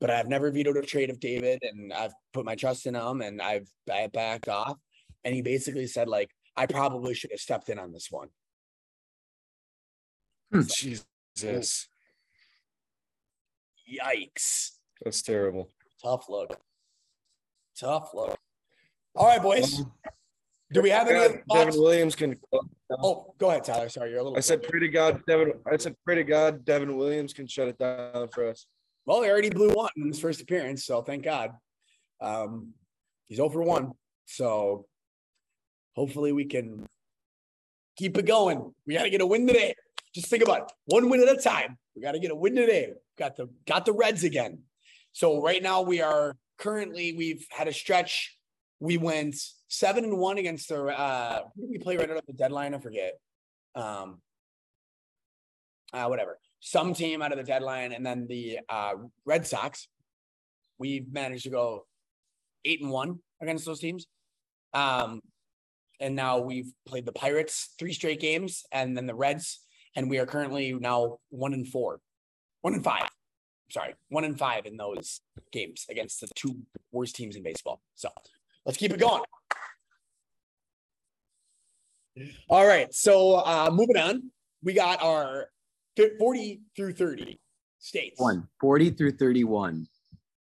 [0.00, 3.20] but I've never vetoed a trade of David and I've put my trust in him
[3.20, 4.76] and I've I backed off.
[5.24, 8.28] And he basically said, like, I probably should have stepped in on this one.
[10.52, 10.62] Hmm.
[10.68, 11.88] Jesus,
[13.88, 14.70] Yikes.
[15.02, 15.70] that's terrible.
[16.02, 16.60] Tough look.
[17.78, 18.36] Tough look.
[19.14, 19.80] All right, boys.
[19.80, 19.92] Um,
[20.72, 21.64] Do we have any God, other thoughts?
[21.64, 22.36] Devin Williams can.
[22.90, 23.88] Oh, go ahead, Tyler.
[23.88, 24.36] Sorry, you're a little.
[24.36, 25.52] I said, pray to God, Devin.
[25.70, 28.66] I said, pray to God, Devin Williams can shut it down for us.
[29.04, 31.50] Well, he already blew one in his first appearance, so thank God.
[32.20, 32.74] Um,
[33.26, 33.92] he's over one,
[34.26, 34.86] so
[35.96, 36.86] hopefully we can
[37.96, 38.72] keep it going.
[38.86, 39.74] We got to get a win today.
[40.14, 40.72] Just think about it.
[40.86, 41.78] one win at a time.
[41.96, 42.92] We got to get a win today.
[43.18, 44.60] Got the got the Reds again.
[45.12, 48.36] So right now we are currently we've had a stretch.
[48.82, 49.36] We went
[49.68, 52.74] seven and one against the uh who did we play right out of the deadline?
[52.74, 53.12] I forget.
[53.76, 54.20] Um
[55.92, 56.40] uh whatever.
[56.58, 59.86] Some team out of the deadline, and then the uh Red Sox.
[60.78, 61.86] We've managed to go
[62.64, 64.08] eight and one against those teams.
[64.74, 65.20] Um
[66.00, 69.60] and now we've played the Pirates three straight games, and then the Reds,
[69.94, 72.00] and we are currently now one and four,
[72.62, 73.08] one and five.
[73.70, 75.20] Sorry, one and five in those
[75.52, 77.80] games against the two worst teams in baseball.
[77.94, 78.08] So
[78.64, 79.22] let's keep it going.
[82.48, 84.30] All right, so uh moving on,
[84.62, 85.48] we got our
[86.18, 87.40] 40 through 30
[87.78, 88.20] states.
[88.20, 89.86] One 40 through 31.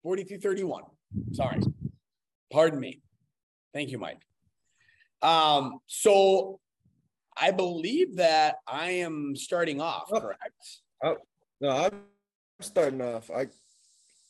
[0.02, 0.82] 40 through 31.
[1.32, 1.60] Sorry.
[2.52, 3.00] Pardon me.
[3.72, 4.20] Thank you, Mike.
[5.22, 6.58] Um, so
[7.36, 10.20] I believe that I am starting off, Oh.
[10.20, 10.80] correct?
[11.04, 11.16] Oh,
[11.60, 11.92] no, I'm
[12.60, 13.30] starting off.
[13.30, 13.46] I,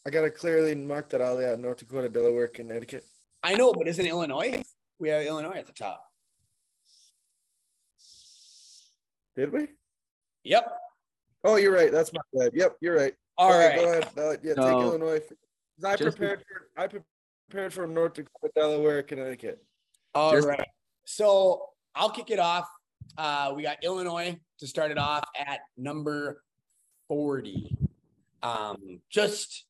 [0.07, 1.59] I got to clearly mark that all out.
[1.61, 3.05] North Dakota, Delaware, Connecticut.
[3.43, 4.63] I know, but isn't Illinois?
[4.99, 6.05] We have Illinois at the top.
[9.37, 9.69] Did we?
[10.45, 10.71] Yep.
[11.45, 11.91] Oh, you're right.
[11.91, 12.53] That's my bad.
[12.55, 13.15] Yep, you're right.
[13.39, 13.77] All Okay, right.
[13.77, 14.05] Go ahead.
[14.19, 15.21] Uh, yeah, take So- Illinois.
[15.21, 19.65] 'Cause I prepared for I prepared for North Dakota, Delaware, Connecticut.
[20.15, 20.69] All Just- right.
[21.07, 22.69] So I'll kick it off.
[23.17, 26.45] Uh, we got Illinois to start it off at number
[27.09, 27.77] 40.
[28.43, 29.67] Um, just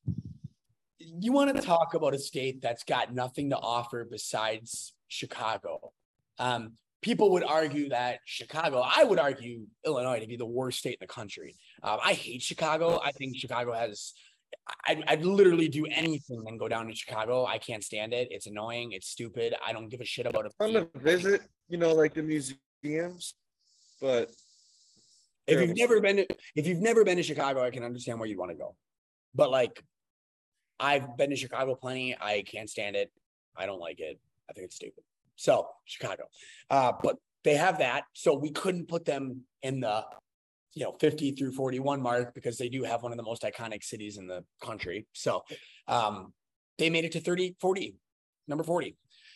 [1.19, 5.93] you want to talk about a state that's got nothing to offer besides Chicago.
[6.39, 10.97] Um, people would argue that Chicago, I would argue Illinois to be the worst state
[11.01, 11.55] in the country.
[11.83, 12.99] Um, I hate Chicago.
[13.03, 14.13] I think Chicago has,
[14.87, 17.45] I'd, I'd literally do anything and go down to Chicago.
[17.45, 18.27] I can't stand it.
[18.31, 18.91] It's annoying.
[18.91, 19.55] It's stupid.
[19.65, 20.53] I don't give a shit about it.
[20.57, 23.33] Fun to visit, you know, like the museums,
[23.99, 24.29] but
[25.47, 28.27] If you've never been to, if you've never been to Chicago, I can understand where
[28.29, 28.75] you'd want to go.
[29.33, 29.83] But like
[30.81, 32.17] I've been to Chicago plenty.
[32.19, 33.11] I can't stand it.
[33.55, 34.19] I don't like it.
[34.49, 35.03] I think it's stupid.
[35.35, 36.23] So Chicago.
[36.69, 38.03] Uh, but they have that.
[38.13, 40.03] So we couldn't put them in the
[40.73, 43.83] you know 50 through 41 mark because they do have one of the most iconic
[43.83, 45.05] cities in the country.
[45.13, 45.43] So
[45.87, 46.33] um
[46.77, 47.95] they made it to 30, 40,
[48.47, 48.95] number 40.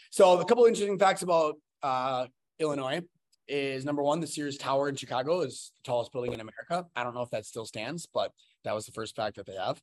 [0.10, 2.28] So a couple interesting facts about uh
[2.60, 3.02] Illinois
[3.48, 6.88] is number one, the Sears Tower in Chicago is the tallest building in America.
[6.96, 8.32] I don't know if that still stands, but
[8.64, 9.82] that was the first fact that they have.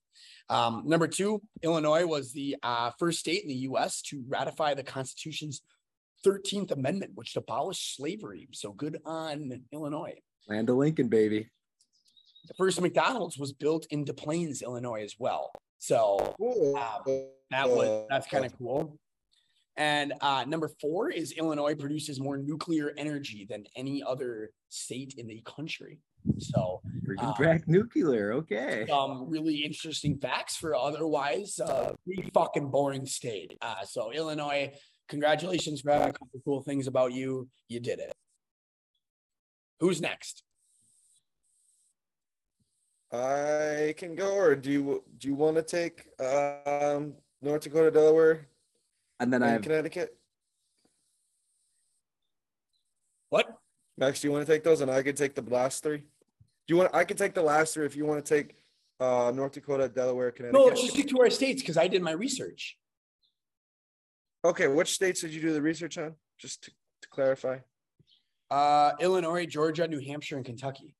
[0.48, 4.02] Um, number two, Illinois was the uh, first state in the U.S.
[4.02, 5.62] to ratify the Constitution's
[6.26, 8.48] 13th Amendment, which abolished slavery.
[8.52, 10.14] So good on Illinois.
[10.48, 11.48] Land of Lincoln, baby.
[12.48, 15.52] The first McDonald's was built in Des Plaines, Illinois, as well.
[15.78, 16.34] So.
[16.40, 18.98] Um, that was that's kind of cool.
[19.76, 25.26] And uh, number four is Illinois produces more nuclear energy than any other state in
[25.26, 26.00] the country.
[26.38, 28.32] So Bringing Uh, back nuclear.
[28.34, 28.84] Okay.
[28.88, 33.56] some really interesting facts for otherwise uh, pretty fucking boring state.
[33.60, 34.72] Uh, so Illinois,
[35.08, 37.48] congratulations for having a couple cool things about you.
[37.68, 38.12] You did it.
[39.80, 40.44] Who's next?
[43.10, 48.46] I can go, or do you do you want to take um North Dakota, Delaware,
[49.22, 50.18] And then I and have Connecticut?
[53.30, 53.56] What?
[53.96, 55.98] Max, do you want to take those, and I could take the last three?
[55.98, 56.04] Do
[56.66, 56.92] you want?
[56.92, 58.56] I can take the last three if you want to take
[58.98, 60.60] uh North Dakota, Delaware, Connecticut.
[60.60, 62.76] No, let's just stick to our states because I did my research.
[64.44, 66.16] Okay, which states did you do the research on?
[66.36, 67.58] Just to, to clarify.
[68.50, 70.96] Uh, Illinois, Georgia, New Hampshire, and Kentucky.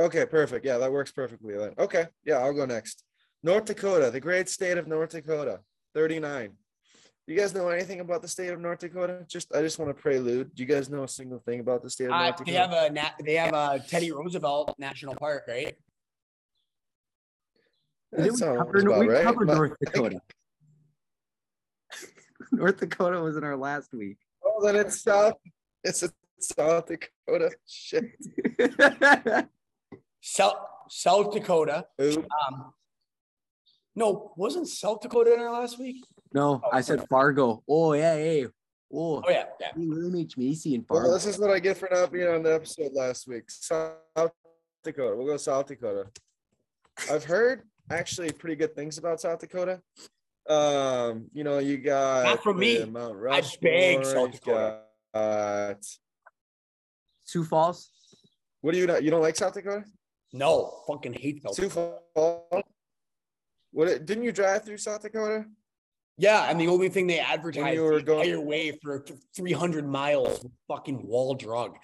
[0.00, 0.64] Okay, perfect.
[0.64, 1.74] Yeah, that works perfectly then.
[1.78, 3.04] Okay, yeah, I'll go next.
[3.42, 5.60] North Dakota, the great state of North Dakota,
[6.06, 6.50] 39.
[7.26, 9.24] You guys know anything about the state of North Dakota?
[9.26, 10.54] Just I just want to prelude.
[10.54, 12.58] Do you guys know a single thing about the state of Uh, North they Dakota?
[12.76, 15.74] have a nat- they have a Teddy Roosevelt National Park, right?
[18.12, 19.24] That Didn't we sounds cover, about we right.
[19.24, 20.20] covered My- North Dakota.
[22.52, 24.18] North Dakota was in our last week.
[24.44, 25.34] Oh, then it's South.
[25.82, 27.50] It's a South Dakota.
[27.66, 28.04] Shit.
[30.20, 30.58] South
[30.90, 31.86] South Dakota.
[32.02, 32.72] Ooh, Um,
[33.96, 36.04] no, wasn't South Dakota in our last week?
[36.32, 37.62] no, I said Fargo.
[37.68, 38.46] Oh yeah, hey.
[38.92, 39.72] Oh, Oh yeah, yeah.
[39.76, 40.36] William H.
[40.36, 41.14] Macy in Well, Fargo.
[41.14, 43.50] this is what I get for not being on the episode last week.
[43.50, 43.96] South
[44.84, 45.16] Dakota.
[45.16, 46.06] We'll go South Dakota.
[47.10, 49.80] I've heard actually pretty good things about South Dakota.
[50.48, 52.78] Um, you know, you got Not from me.
[52.78, 54.04] the Mount I beg Rushmore.
[54.04, 54.80] South Dakota.
[55.12, 55.84] got-
[57.24, 57.90] Sioux Falls.
[58.60, 59.02] what do you not?
[59.02, 59.84] You don't like South Dakota?
[60.32, 61.54] No, fucking hate South.
[61.56, 61.98] Sioux Dakota.
[62.14, 62.62] Falls.
[63.76, 64.06] What?
[64.06, 65.44] Didn't you drive through South Dakota?
[66.16, 69.04] Yeah, and the only thing they advertised the going- entire way for
[69.36, 71.76] 300 miles fucking wall drug.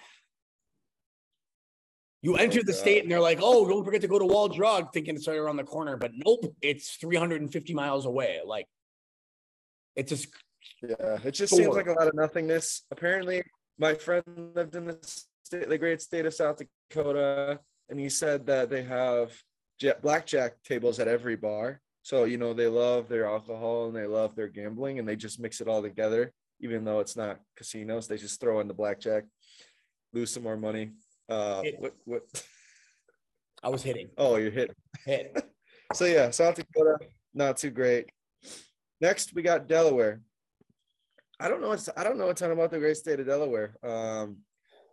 [2.23, 2.79] You oh enter the God.
[2.79, 5.37] state and they're like, "Oh, don't forget to go to Wall Drug," thinking it's right
[5.37, 8.41] around the corner, but nope, it's 350 miles away.
[8.43, 8.67] Like,
[9.95, 10.33] it's just
[10.81, 11.63] Yeah, it just Sure.
[11.65, 12.85] seems like a lot of nothingness.
[12.89, 13.43] Apparently,
[13.77, 14.23] my friend
[14.55, 14.97] lived in the
[15.43, 16.57] state, the great state of South
[16.89, 19.43] Dakota, and he said that they have
[20.01, 21.81] blackjack tables at every bar.
[22.01, 25.39] So you know they love their alcohol and they love their gambling, and they just
[25.39, 26.33] mix it all together.
[26.59, 29.23] Even though it's not casinos, they just throw in the blackjack,
[30.13, 30.91] lose some more money.
[31.29, 31.95] Uh, what?
[32.05, 32.23] What?
[33.63, 34.75] I was hitting Oh, you're hitting.
[35.05, 35.45] hit.
[35.93, 36.97] So yeah, South Dakota,
[37.35, 38.09] not too great.
[38.99, 40.21] Next, we got Delaware.
[41.39, 41.67] I don't know.
[41.69, 43.75] What's, I don't know a ton about the great state of Delaware.
[43.83, 44.37] Um,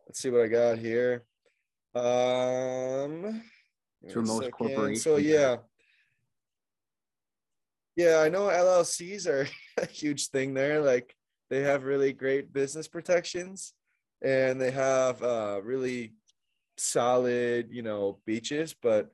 [0.07, 1.25] let's see what I got here.
[1.95, 3.43] Um,
[4.03, 4.53] It's where give me a most second.
[4.53, 5.57] corporations So yeah,
[7.97, 9.47] yeah, I know LLCs are
[9.83, 10.81] a huge thing there.
[10.81, 11.15] Like
[11.51, 13.75] they have really great business protections,
[14.23, 16.15] and they have uh, really
[16.77, 18.75] solid, you know, beaches.
[18.81, 19.11] But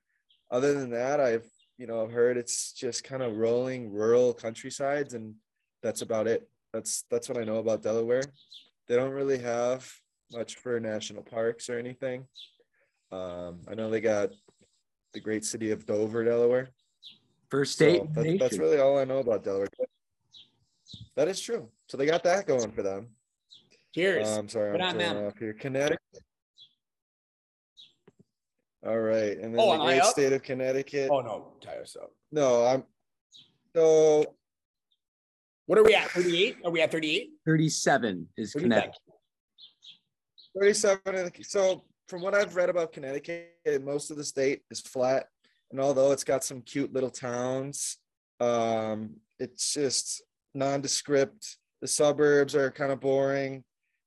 [0.50, 5.14] other than that, I've you know I've heard it's just kind of rolling rural countrysides,
[5.14, 5.34] and
[5.82, 6.48] that's about it.
[6.72, 8.22] That's that's what I know about Delaware.
[8.86, 9.90] They don't really have
[10.32, 12.26] much for national parks or anything.
[13.10, 14.30] Um, I know they got
[15.16, 16.68] the great city of Dover, Delaware.
[17.50, 18.02] First state.
[18.14, 19.68] So that's, that's really all I know about Delaware.
[21.16, 21.70] That is true.
[21.88, 23.06] So they got that going for them.
[23.94, 24.28] Cheers.
[24.28, 25.26] I'm sorry, Good I'm on throwing them.
[25.26, 25.54] off here.
[25.54, 26.00] Connecticut.
[28.86, 31.08] All right, and then Oh, the great state of Connecticut.
[31.10, 32.12] Oh no, tie us up.
[32.30, 32.84] No, I'm.
[33.74, 34.36] So
[35.64, 36.10] What are we at?
[36.10, 36.58] 38?
[36.62, 37.30] Are we at 38?
[37.46, 38.92] 37 is What do you think?
[38.92, 39.02] Connecticut.
[40.60, 41.42] 37.
[41.44, 45.26] So from what I've read about Connecticut, most of the state is flat,
[45.70, 47.98] and although it's got some cute little towns,
[48.40, 50.22] um, it's just
[50.54, 51.58] nondescript.
[51.80, 53.64] The suburbs are kind of boring.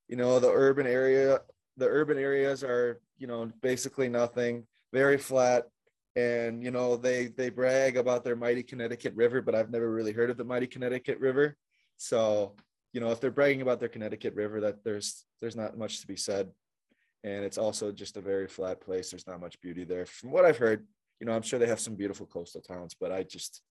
[0.08, 1.39] You know, the urban area,
[1.78, 4.66] the urban areas are, you know, basically nothing.
[4.93, 5.66] Very flat.
[6.16, 10.12] And you know, they they brag about their mighty Connecticut River, but I've never really
[10.12, 11.56] heard of the mighty Connecticut River.
[11.97, 12.56] So,
[12.93, 16.08] you know, if they're bragging about their Connecticut River, that there's there's not much to
[16.08, 16.50] be said.
[17.24, 19.11] And it's also just a very flat place.
[19.11, 20.05] There's not much beauty there.
[20.05, 20.88] From what I've heard,
[21.20, 23.61] you know, I'm sure they have some beautiful coastal towns, but I just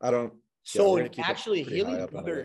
[0.00, 2.44] I don't So we're gonna keep it actually, Haley's up on the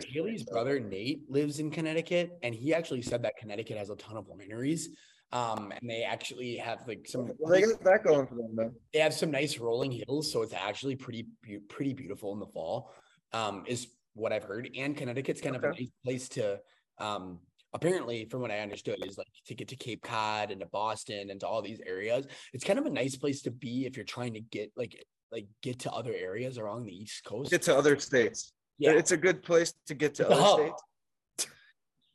[0.50, 4.26] brother Nate lives in Connecticut, and he actually said that Connecticut has a ton of
[4.26, 4.86] wineries.
[5.32, 8.74] Um, and they actually have like some well, they got that going for them then.
[8.92, 11.26] they have some nice rolling hills, so it's actually pretty
[11.68, 12.92] pretty beautiful in the fall.
[13.32, 14.70] Um, is what I've heard.
[14.76, 16.60] And Connecticut's kind of a nice place to
[16.98, 17.38] um
[17.72, 21.30] apparently from what I understood is like to get to Cape Cod and to Boston
[21.30, 22.26] and to all these areas.
[22.52, 25.46] It's kind of a nice place to be if you're trying to get like like
[25.62, 27.50] get to other areas along the East Coast.
[27.50, 28.52] Get to other states.
[28.78, 30.58] yeah, It's a good place to get to It's other hub.
[30.58, 30.82] states.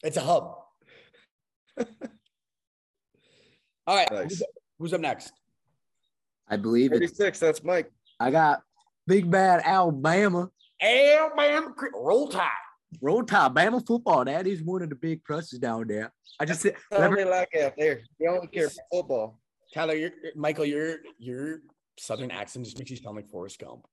[0.03, 0.55] It's a hub.
[3.87, 4.11] All right.
[4.11, 4.23] Nice.
[4.39, 4.43] Who's,
[4.79, 5.31] who's up next?
[6.49, 7.91] I believe it's 36, that's Mike.
[8.19, 8.61] I got
[9.07, 10.49] Big Bad Alabama.
[10.81, 12.49] Alabama Roll Tide.
[13.01, 14.25] Roll Tide, Bama football.
[14.25, 16.11] That is one of the big pluses down there.
[16.39, 18.01] I just said, That's remember, what they like out there.
[18.19, 19.39] They only care for football.
[19.73, 21.59] Tyler, you're, Michael, your your
[21.97, 23.85] southern accent just makes you sound like Forrest Gump.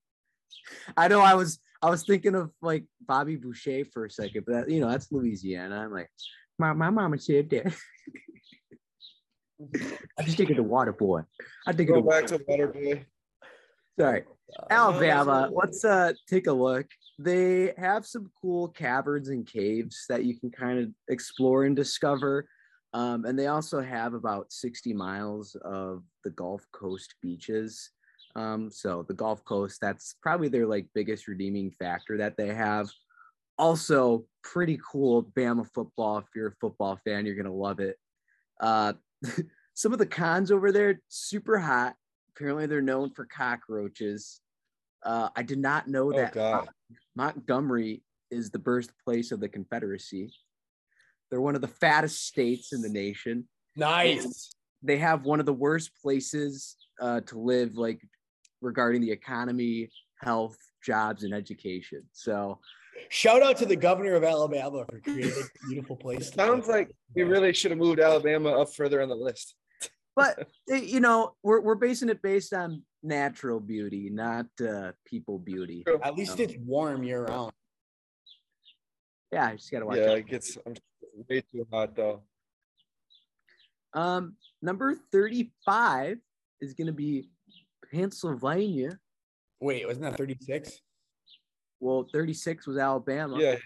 [0.96, 4.52] I know I was I was thinking of like Bobby Boucher for a second, but
[4.52, 5.80] that, you know that's Louisiana.
[5.80, 6.10] I'm like,
[6.58, 7.66] my my mama said that.
[10.18, 11.22] I just think of the water boy.
[11.66, 13.06] I think Go of the back to water boy.
[13.98, 14.24] sorry.
[14.58, 16.86] Uh, Alabama, let's uh take a look.
[17.22, 22.48] They have some cool caverns and caves that you can kind of explore and discover.
[22.94, 27.90] Um, and they also have about 60 miles of the Gulf Coast beaches.
[28.34, 32.90] Um, so the Gulf Coast, that's probably their like biggest redeeming factor that they have.
[33.58, 36.18] Also, pretty cool Bama football.
[36.18, 37.96] If you're a football fan, you're gonna love it.
[38.60, 38.94] Uh,
[39.74, 41.94] some of the cons over there, super hot.
[42.34, 44.40] Apparently, they're known for cockroaches.
[45.04, 46.68] Uh, I did not know Oh, that God.
[47.14, 50.32] Montgomery is the birthplace of the Confederacy.
[51.30, 53.48] They're one of the fattest states in the nation.
[53.76, 54.50] Nice.
[54.82, 58.00] They have one of the worst places uh, to live, like
[58.60, 59.90] regarding the economy,
[60.20, 62.02] health, jobs, and education.
[62.12, 62.58] So,
[63.08, 66.28] Shout out to the governor of Alabama for creating a beautiful place.
[66.30, 66.76] to Sounds live.
[66.76, 69.54] like we really should have moved Alabama up further on the list.
[70.14, 75.84] but you know, we're we're basing it based on natural beauty, not uh, people beauty.
[76.02, 77.52] At least it's warm year round.
[79.32, 80.18] Yeah, I just gotta watch Yeah, out.
[80.18, 80.74] it gets I'm
[81.28, 82.22] way too hot though.
[83.94, 86.18] Um, number thirty-five
[86.60, 87.28] is gonna be
[87.92, 88.98] Pennsylvania.
[89.60, 90.80] Wait, wasn't that 36?
[91.80, 93.38] Well, thirty-six was Alabama.
[93.38, 93.56] Yeah.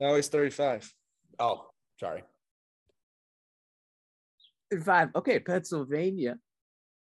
[0.00, 0.92] Now he's 35.
[1.38, 1.68] Oh,
[2.00, 2.24] sorry.
[4.70, 5.10] 35.
[5.16, 6.36] Okay, Pennsylvania.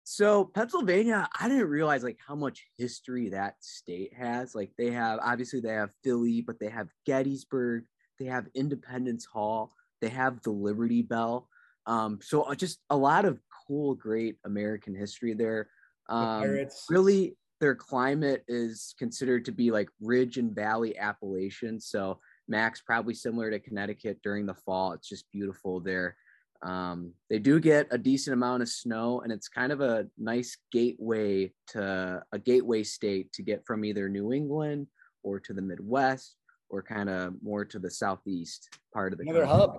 [0.04, 4.54] So Pennsylvania, I didn't realize like how much history that state has.
[4.54, 7.86] Like they have obviously they have Philly, but they have Gettysburg,
[8.20, 11.48] they have Independence Hall, they have the Liberty Bell.
[11.86, 15.70] Um, so uh, just a lot of cool, great American history there.
[16.10, 16.86] Um, Pirates.
[16.90, 23.14] really their climate is considered to be like ridge and valley Appalachian so max probably
[23.14, 26.18] similar to connecticut during the fall it's just beautiful there
[26.64, 30.58] um, they do get a decent amount of snow and it's kind of a nice
[30.72, 34.88] gateway to a gateway state to get from either new england
[35.24, 36.36] or to the midwest
[36.70, 39.60] or kind of more to the southeast part of the Another country.
[39.60, 39.78] hub.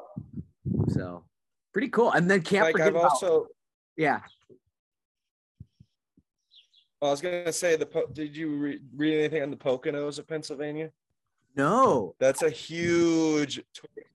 [0.90, 1.24] so
[1.72, 3.46] pretty cool and then can't Like forget I've about, also
[3.96, 4.20] yeah
[7.02, 10.26] I was gonna say the po- did you re- read anything on the Poconos of
[10.26, 10.90] Pennsylvania?
[11.56, 14.10] no That's a huge tourist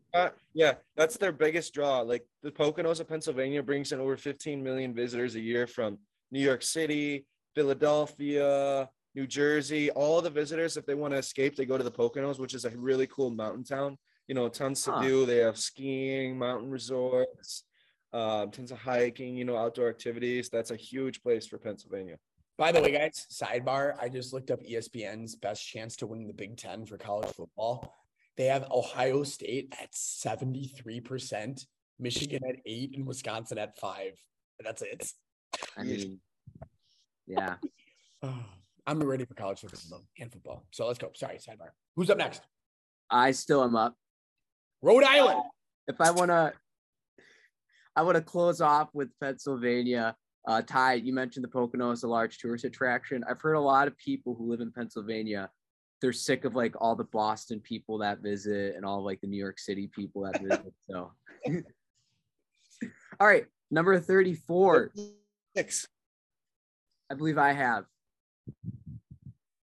[0.53, 2.01] Yeah, that's their biggest draw.
[2.01, 5.99] Like the Poconos of Pennsylvania brings in over 15 million visitors a year from
[6.31, 9.89] New York City, Philadelphia, New Jersey.
[9.91, 12.65] All the visitors, if they want to escape, they go to the Poconos, which is
[12.65, 13.97] a really cool mountain town.
[14.27, 15.01] You know, tons to Huh.
[15.01, 15.25] do.
[15.25, 17.63] They have skiing, mountain resorts,
[18.13, 19.35] um, tons of hiking.
[19.35, 20.49] You know, outdoor activities.
[20.49, 22.17] That's a huge place for Pennsylvania.
[22.57, 26.33] By the way, guys, sidebar, I just looked up ESPN's best chance to win the
[26.33, 27.95] Big Ten for college football.
[28.39, 31.65] They have Ohio State at 73%,
[31.99, 34.13] Michigan at eight, and Wisconsin at five.
[34.63, 35.11] That's it.
[35.77, 36.21] I mean,
[37.27, 37.55] yeah.
[38.87, 40.65] I'm ready for college football and football.
[40.71, 41.11] So let's go.
[41.15, 41.71] Sorry, sidebar.
[41.97, 42.41] Who's up next?
[43.09, 43.95] I still am up.
[44.81, 45.41] Rhode Island.
[45.89, 46.53] If I want to,
[47.97, 50.15] I want to close off with Pennsylvania.
[50.47, 53.21] Uh, Ty, you mentioned the Poconos, a large tourist attraction.
[53.29, 55.49] I've heard a lot of people who live in Pennsylvania,
[56.01, 59.37] they're sick of like all the Boston people that visit and all like the New
[59.37, 60.73] York City people that visit.
[60.89, 61.11] So,
[63.19, 64.91] all right, number 34.
[65.55, 65.87] Six.
[67.11, 67.85] I believe I have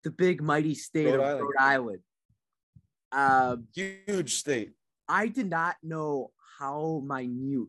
[0.04, 1.42] the big mighty state Rhode of Island.
[1.42, 1.98] Rhode Island.
[3.12, 4.72] Um, Huge state.
[5.08, 7.68] I did not know how minute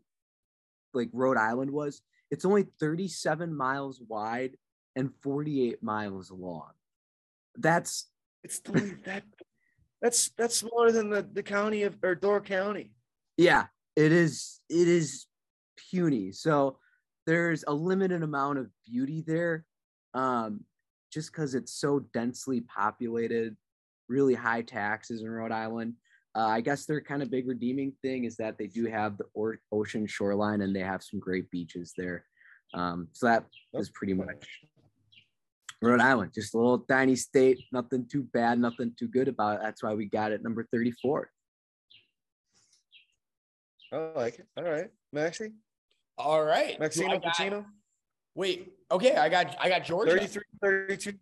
[0.93, 2.01] like Rhode Island was.
[2.31, 4.57] It's only 37 miles wide
[4.95, 6.71] and 48 miles long.
[7.55, 8.07] That's
[8.47, 8.59] It's
[9.05, 9.23] that.
[10.01, 12.91] That's that's smaller than the, the county of or Door County.
[13.35, 15.25] yeah, it is it is
[15.91, 16.31] puny.
[16.31, 16.77] So
[17.25, 19.65] there's a limited amount of beauty there.
[20.13, 20.63] Um
[21.11, 23.57] just because it's so densely populated,
[24.07, 25.95] really high taxes in Rhode Island.
[26.35, 29.25] Uh, I guess their kind of big redeeming thing is that they do have the
[29.33, 32.23] or- ocean shoreline and they have some great beaches there.
[32.73, 34.45] Um, so that is pretty much
[35.81, 39.61] Rhode Island, just a little tiny state, nothing too bad, nothing too good about it.
[39.63, 41.29] That's why we got it number 34.
[43.93, 44.47] I like it.
[44.57, 45.53] All right, Maxi,
[46.17, 46.75] All right.
[46.77, 47.65] So I Maxino, got- Pacino,
[48.35, 48.73] Wait.
[48.91, 49.15] Okay.
[49.15, 50.11] I got I got Georgia.
[50.11, 51.17] 33, 32,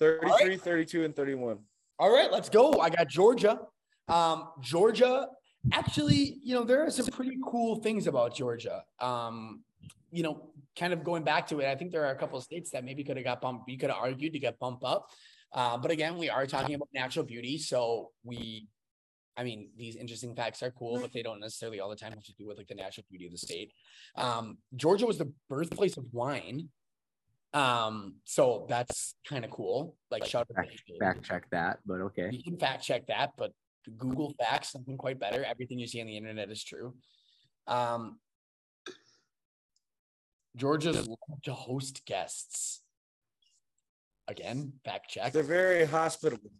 [0.00, 1.58] 33, 32, and 31.
[1.98, 2.80] All right, let's go.
[2.80, 3.60] I got Georgia.
[4.08, 5.28] Um, Georgia,
[5.72, 8.82] actually, you know, there are some pretty cool things about Georgia.
[9.00, 9.62] Um,
[10.10, 12.44] you know, kind of going back to it, I think there are a couple of
[12.44, 15.10] states that maybe could have got bumped, you could have argued to get bumped up.
[15.52, 17.58] Uh, but again, we are talking about natural beauty.
[17.58, 18.68] So we,
[19.36, 22.24] I mean, these interesting facts are cool, but they don't necessarily all the time have
[22.24, 23.72] to do with like the natural beauty of the state.
[24.16, 26.68] Um, Georgia was the birthplace of wine.
[27.52, 29.96] Um, so that's kind of cool.
[30.10, 32.28] Like shout out to Fact, fact check that, but okay.
[32.32, 33.52] you can fact check that, but
[33.96, 35.44] Google facts something quite better.
[35.44, 36.94] Everything you see on the internet is true.
[37.68, 38.18] Um,
[40.56, 42.82] Georgia's love to host guests.
[44.28, 45.32] Again, fact check.
[45.32, 46.50] They're very hospitable.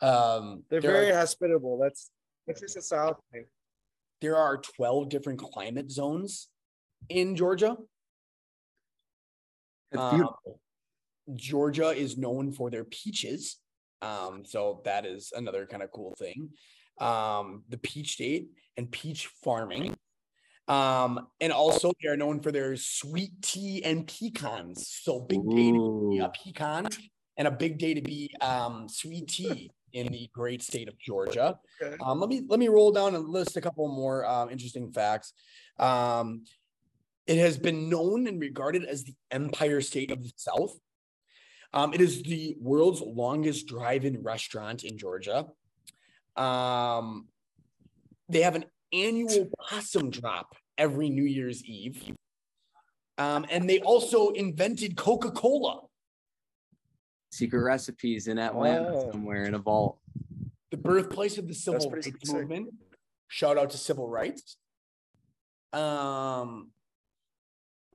[0.00, 1.78] Um, They're there, very are, hospitable.
[1.78, 2.10] That's
[2.46, 3.46] that's just a South thing.
[4.20, 6.48] there are 12 different climate zones
[7.08, 7.76] in Georgia.
[9.90, 10.60] It's Um, beautiful.
[11.34, 13.56] Georgia is known for their peaches.
[14.02, 16.50] Um, so that is another kind of cool thing.
[17.00, 19.96] Um, the peach state and peach farming.
[20.66, 24.88] Um, and also they are known for their sweet tea and pecans.
[25.02, 26.88] So big day to be a pecan
[27.36, 31.58] and a big day to be um sweet tea in the great state of Georgia.
[31.80, 31.96] Okay.
[32.04, 35.32] Um, let me let me roll down and list a couple more um, interesting facts.
[35.78, 36.44] Um,
[37.26, 40.78] it has been known and regarded as the Empire State of the South.
[41.72, 45.46] Um, it is the world's longest drive-in restaurant in Georgia.
[46.36, 47.28] Um,
[48.28, 52.14] they have an annual possum drop every New Year's Eve.
[53.18, 55.82] Um, and they also invented Coca-Cola,
[57.32, 59.10] Secret recipes in Atlanta Oh.
[59.10, 59.98] somewhere in a vault.
[60.70, 62.16] the birthplace of the civil rights sick.
[62.32, 62.68] movement.
[63.28, 64.56] Shout out to civil rights.
[65.72, 66.70] Um,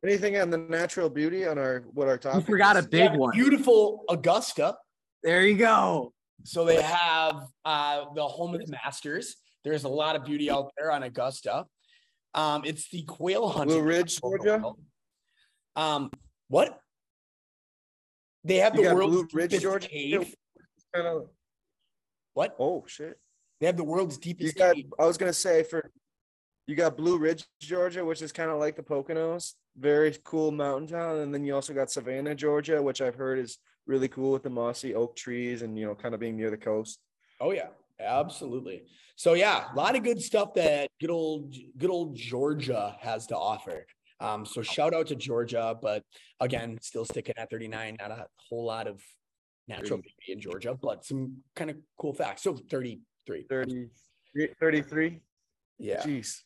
[0.04, 2.45] Anything on the natural beauty on our what our You topic?
[2.45, 3.32] forgot a big yeah, one.
[3.34, 4.78] Beautiful Augusta.
[5.24, 6.14] There you go.
[6.45, 7.36] So they have
[7.66, 9.36] uh, the home of the masters.
[9.64, 11.66] There's a lot of beauty out there on Augusta.
[12.34, 13.78] Um, it's the quail hunting.
[13.78, 14.62] Blue Ridge, Georgia.
[15.76, 16.12] Um,
[16.47, 16.80] what?
[18.43, 19.88] They have You the world's Blue Ridge, deepest Georgia.
[19.88, 20.36] cave.
[20.93, 21.30] Kind of.
[22.34, 22.55] What?
[22.60, 23.20] Oh shit!
[23.60, 24.76] They have the world's You deepest got.
[24.76, 24.86] cave.
[24.99, 25.91] I was gonna say for.
[26.68, 30.88] You got Blue Ridge, Georgia, which is kind of like the Poconos, very cool mountain
[30.88, 33.57] town, and then you also got Savannah, Georgia, which I've heard is
[33.88, 36.57] really cool with the mossy oak trees and you know kind of being near the
[36.57, 36.99] coast.
[37.41, 38.84] Oh yeah, absolutely.
[39.20, 43.36] So yeah, a lot of good stuff that good old good old Georgia has to
[43.36, 43.86] offer.
[44.22, 46.03] Um, so shout out to Georgia, but
[46.39, 47.97] again, still sticking at 39.
[47.99, 49.03] Not a whole lot of
[49.67, 52.43] natural beauty in Georgia, but some kind of cool facts.
[52.43, 53.45] So 33.
[53.49, 53.89] 30,
[54.57, 55.20] 33.
[55.80, 56.01] Yeah.
[56.01, 56.38] Jeez.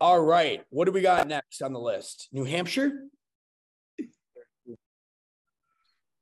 [0.00, 0.62] All right.
[0.70, 2.28] What do we got next on the list?
[2.30, 3.00] New Hampshire.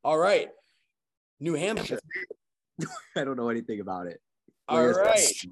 [0.03, 0.49] All right.
[1.41, 2.01] New Hampshire.
[3.15, 4.19] I don't know anything about it.
[4.67, 5.17] All right.
[5.17, 5.45] this?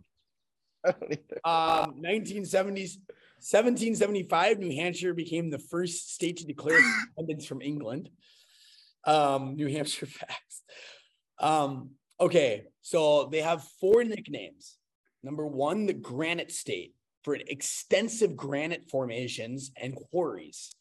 [0.89, 1.89] I don't.
[1.89, 2.99] Um, 1970s,
[3.41, 8.11] 1775, New Hampshire became the first state to declare independence from England.
[9.05, 10.63] Um, New Hampshire facts.
[11.39, 14.77] Um, okay, so they have four nicknames.
[15.23, 16.95] Number one, the Granite State.
[17.23, 20.75] for extensive granite formations and quarries.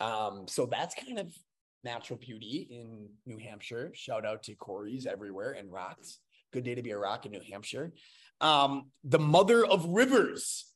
[0.00, 1.32] Um, so that's kind of
[1.84, 3.92] natural beauty in New Hampshire.
[3.94, 6.18] Shout out to quarries everywhere and rocks.
[6.52, 7.92] Good day to be a rock in New Hampshire.
[8.44, 10.66] Um, the mother of rivers.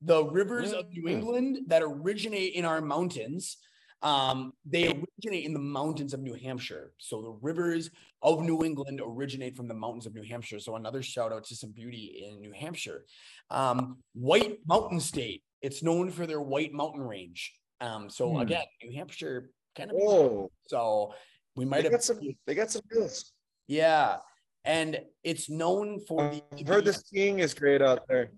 [0.00, 1.10] The rivers of New Mm.
[1.10, 3.56] England that originate in our mountains.
[4.02, 6.92] Um, they originate in the mountains of New Hampshire.
[6.98, 7.90] So the rivers
[8.20, 10.60] of New England originate from the mountains of New Hampshire.
[10.60, 13.06] So another shout out to some beauty in New Hampshire.
[13.50, 15.42] Um, White Mountain State.
[15.62, 17.40] It's known for their White Mountain Range.
[17.80, 18.40] Um, so Hmm.
[18.40, 19.96] again, New Hampshire kind of.
[19.96, 21.14] Whoa, So
[21.56, 21.92] we might they have.
[21.92, 22.20] got some.
[22.46, 23.32] They got some hills.
[23.68, 24.18] Yeah,
[24.64, 26.42] and it's known for the.
[26.58, 28.30] I've heard the skiing is great out there.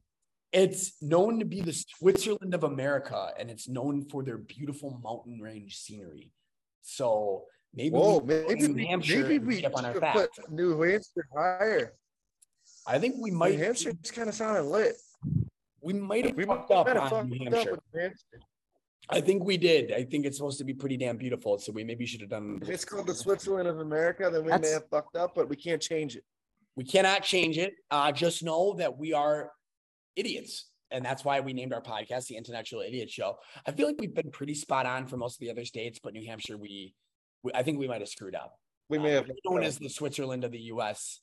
[0.53, 5.41] It's known to be the Switzerland of America, and it's known for their beautiful mountain
[5.41, 6.33] range scenery.
[6.83, 11.29] So maybe Whoa, to maybe New Hampshire maybe we skip on our put New Hampshire
[11.35, 11.95] higher.
[12.87, 13.57] I think we might.
[13.57, 13.65] New.
[13.65, 14.97] Hampshire just kind of sounded lit.
[15.81, 17.71] We might have We fucked might up have on fucked New up Hampshire.
[17.73, 18.41] with New Hampshire.
[19.09, 19.93] I think we did.
[19.93, 21.59] I think it's supposed to be pretty damn beautiful.
[21.59, 22.59] So we maybe should have done.
[22.63, 25.57] If it's called the Switzerland of America, then we may have fucked up, but we
[25.57, 26.25] can't change it.
[26.75, 27.75] We cannot change it.
[27.91, 29.53] Uh, just know that we are
[30.17, 30.67] idiots.
[30.91, 33.39] And that's why we named our podcast the Intellectual Idiot Show.
[33.67, 36.13] I feel like we've been pretty spot on for most of the other states, but
[36.13, 36.95] New Hampshire, we,
[37.43, 38.59] we I think we might have screwed up.
[38.89, 41.21] We may Uh, have known as the Switzerland of the US.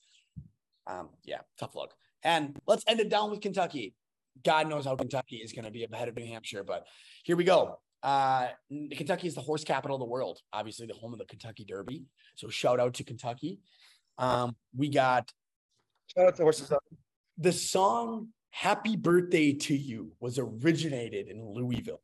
[0.85, 1.93] Um, yeah, tough look.
[2.23, 3.95] And let's end it down with Kentucky.
[4.43, 6.85] God knows how Kentucky is going to be ahead of New Hampshire, but
[7.23, 7.79] here we go.
[8.01, 11.63] Uh, Kentucky is the horse capital of the world, obviously the home of the Kentucky
[11.63, 12.03] Derby.
[12.35, 13.59] So shout out to Kentucky.
[14.17, 15.31] Um, we got
[16.07, 16.71] shout out to horses.
[17.37, 22.01] The song Happy Birthday to You was originated in Louisville.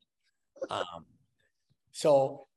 [0.70, 1.06] Um,
[1.92, 2.48] so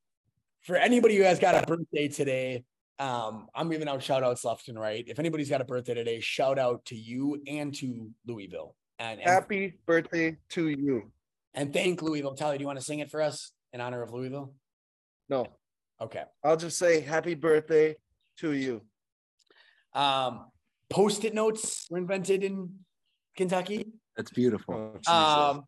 [0.63, 2.65] for anybody who has got a birthday today,
[2.99, 5.05] um, I'm giving out shout outs left and right.
[5.07, 8.77] If anybody's got a birthday today, shout out to you and to Louisville.
[9.03, 11.11] And and, Happy birthday to you.
[11.55, 12.35] and thank Louisville.
[12.35, 14.55] Tyler, do you want to sing it for us in honor of Louisville?
[15.29, 15.47] No,
[16.01, 16.23] Okay.
[16.45, 17.97] I'll just say happy birthday
[18.39, 18.83] to you.
[19.93, 20.47] Um,
[20.89, 22.77] post-it notes were invented in
[23.37, 23.93] Kentucky.
[24.17, 25.01] That's beautiful.
[25.09, 25.65] Oh, Um,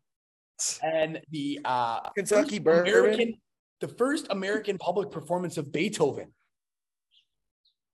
[0.81, 2.93] and the uh Kentucky first bourbon.
[2.93, 3.33] American,
[3.81, 6.33] the first American public performance of Beethoven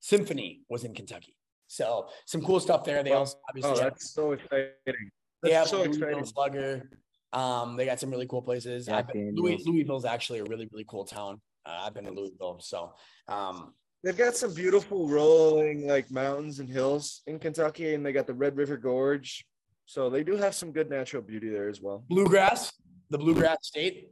[0.02, 1.36] symphony was in Kentucky.
[1.68, 3.02] So some cool stuff there.
[3.02, 5.10] They also obviously oh, that's so exciting.
[5.44, 6.26] They have That's so Louisville.
[6.26, 6.90] Slugger.
[7.34, 8.86] Um, they got some really cool places.
[8.86, 9.68] Jack I've been, Louis, Daniels.
[9.68, 11.42] Louisville is actually a really really cool town.
[11.66, 12.94] Uh, I've been to Louisville, so
[13.28, 13.74] um,
[14.04, 18.34] They've got some beautiful rolling like mountains and hills in Kentucky, and they got the
[18.34, 19.46] Red River Gorge.
[19.86, 22.04] So they do have some good natural beauty there as well.
[22.10, 22.74] bluegrass,
[23.12, 24.10] the bluegrass state.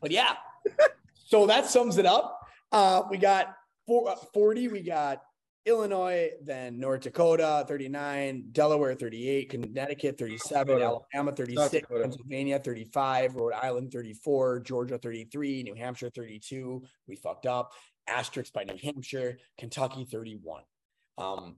[0.00, 0.34] But yeah,
[1.26, 2.40] so that sums it up.
[2.72, 3.54] Uh, we got
[3.86, 5.20] four, uh, 40, we got
[5.66, 10.84] Illinois, then North Dakota 39, Delaware 38, Connecticut 37, Dakota.
[11.14, 16.82] Alabama 36, Pennsylvania 35, Rhode Island 34, Georgia 33, New Hampshire 32.
[17.08, 17.72] We fucked up.
[18.06, 20.62] Asterisk by New Hampshire, Kentucky 31.
[21.16, 21.56] Um,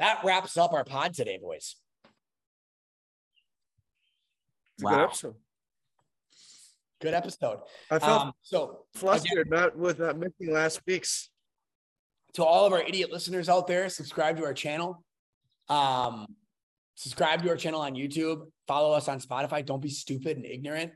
[0.00, 1.76] that wraps up our pod today, boys.
[4.74, 5.04] It's a good Wow.
[5.04, 5.34] episode.
[7.00, 7.60] Good episode.
[7.90, 11.30] I felt Um, so flustered not with not missing last week's.
[12.34, 15.04] To all of our idiot listeners out there, subscribe to our channel.
[15.68, 16.26] Um,
[16.94, 18.46] subscribe to our channel on YouTube.
[18.66, 19.64] Follow us on Spotify.
[19.64, 20.92] Don't be stupid and ignorant.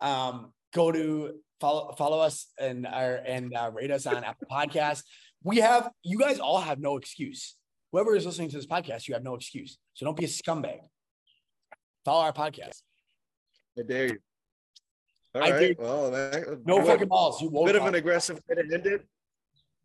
[0.00, 5.02] Um, go to follow follow us and our and uh, rate us on Apple Podcasts.
[5.42, 7.56] We have you guys all have no excuse.
[7.92, 9.78] Whoever is listening to this podcast, you have no excuse.
[9.94, 10.80] So don't be a scumbag.
[12.04, 12.82] Follow our podcast.
[13.78, 14.18] I dare you.
[15.34, 15.78] All I right.
[15.78, 17.40] Well, that, No fucking balls.
[17.40, 19.06] You bit of an aggressive way to end it.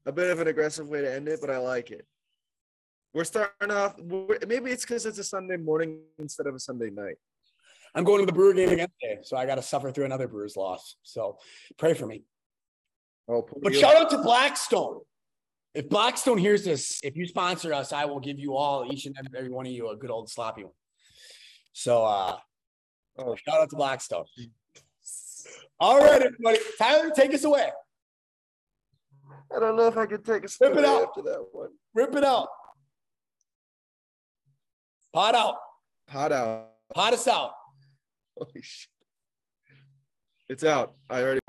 [0.09, 2.03] A bit of an aggressive way to end it, but I like it.
[3.13, 3.93] We're starting off.
[3.99, 7.17] we're- Maybe it's because it's a Sunday morning instead of a Sunday night.
[7.93, 10.27] I'm going to the Brewer game again today, so I got to suffer through another
[10.27, 10.95] Brewers loss.
[11.03, 11.37] So
[11.77, 12.23] pray for me.
[13.27, 15.01] Oh, But shout out to Blackstone.
[15.75, 19.15] If Blackstone hears this, if you sponsor us, I will give you all, each and
[19.37, 20.73] every one of you, a good old sloppy one.
[21.73, 22.39] So uh
[23.19, 23.35] Oh.
[23.35, 24.25] shout out to Blackstone.
[25.79, 26.57] All right, everybody.
[26.79, 27.69] Tyler, take us away.
[29.55, 31.69] I don't know if I could take a step it after that one.
[31.93, 32.47] Rip it out.
[35.13, 35.55] Pot out.
[36.07, 36.69] Pot out.
[36.93, 37.51] Pot us out.
[38.37, 38.89] Holy shit.
[40.47, 40.93] It's out.
[41.09, 41.39] I already.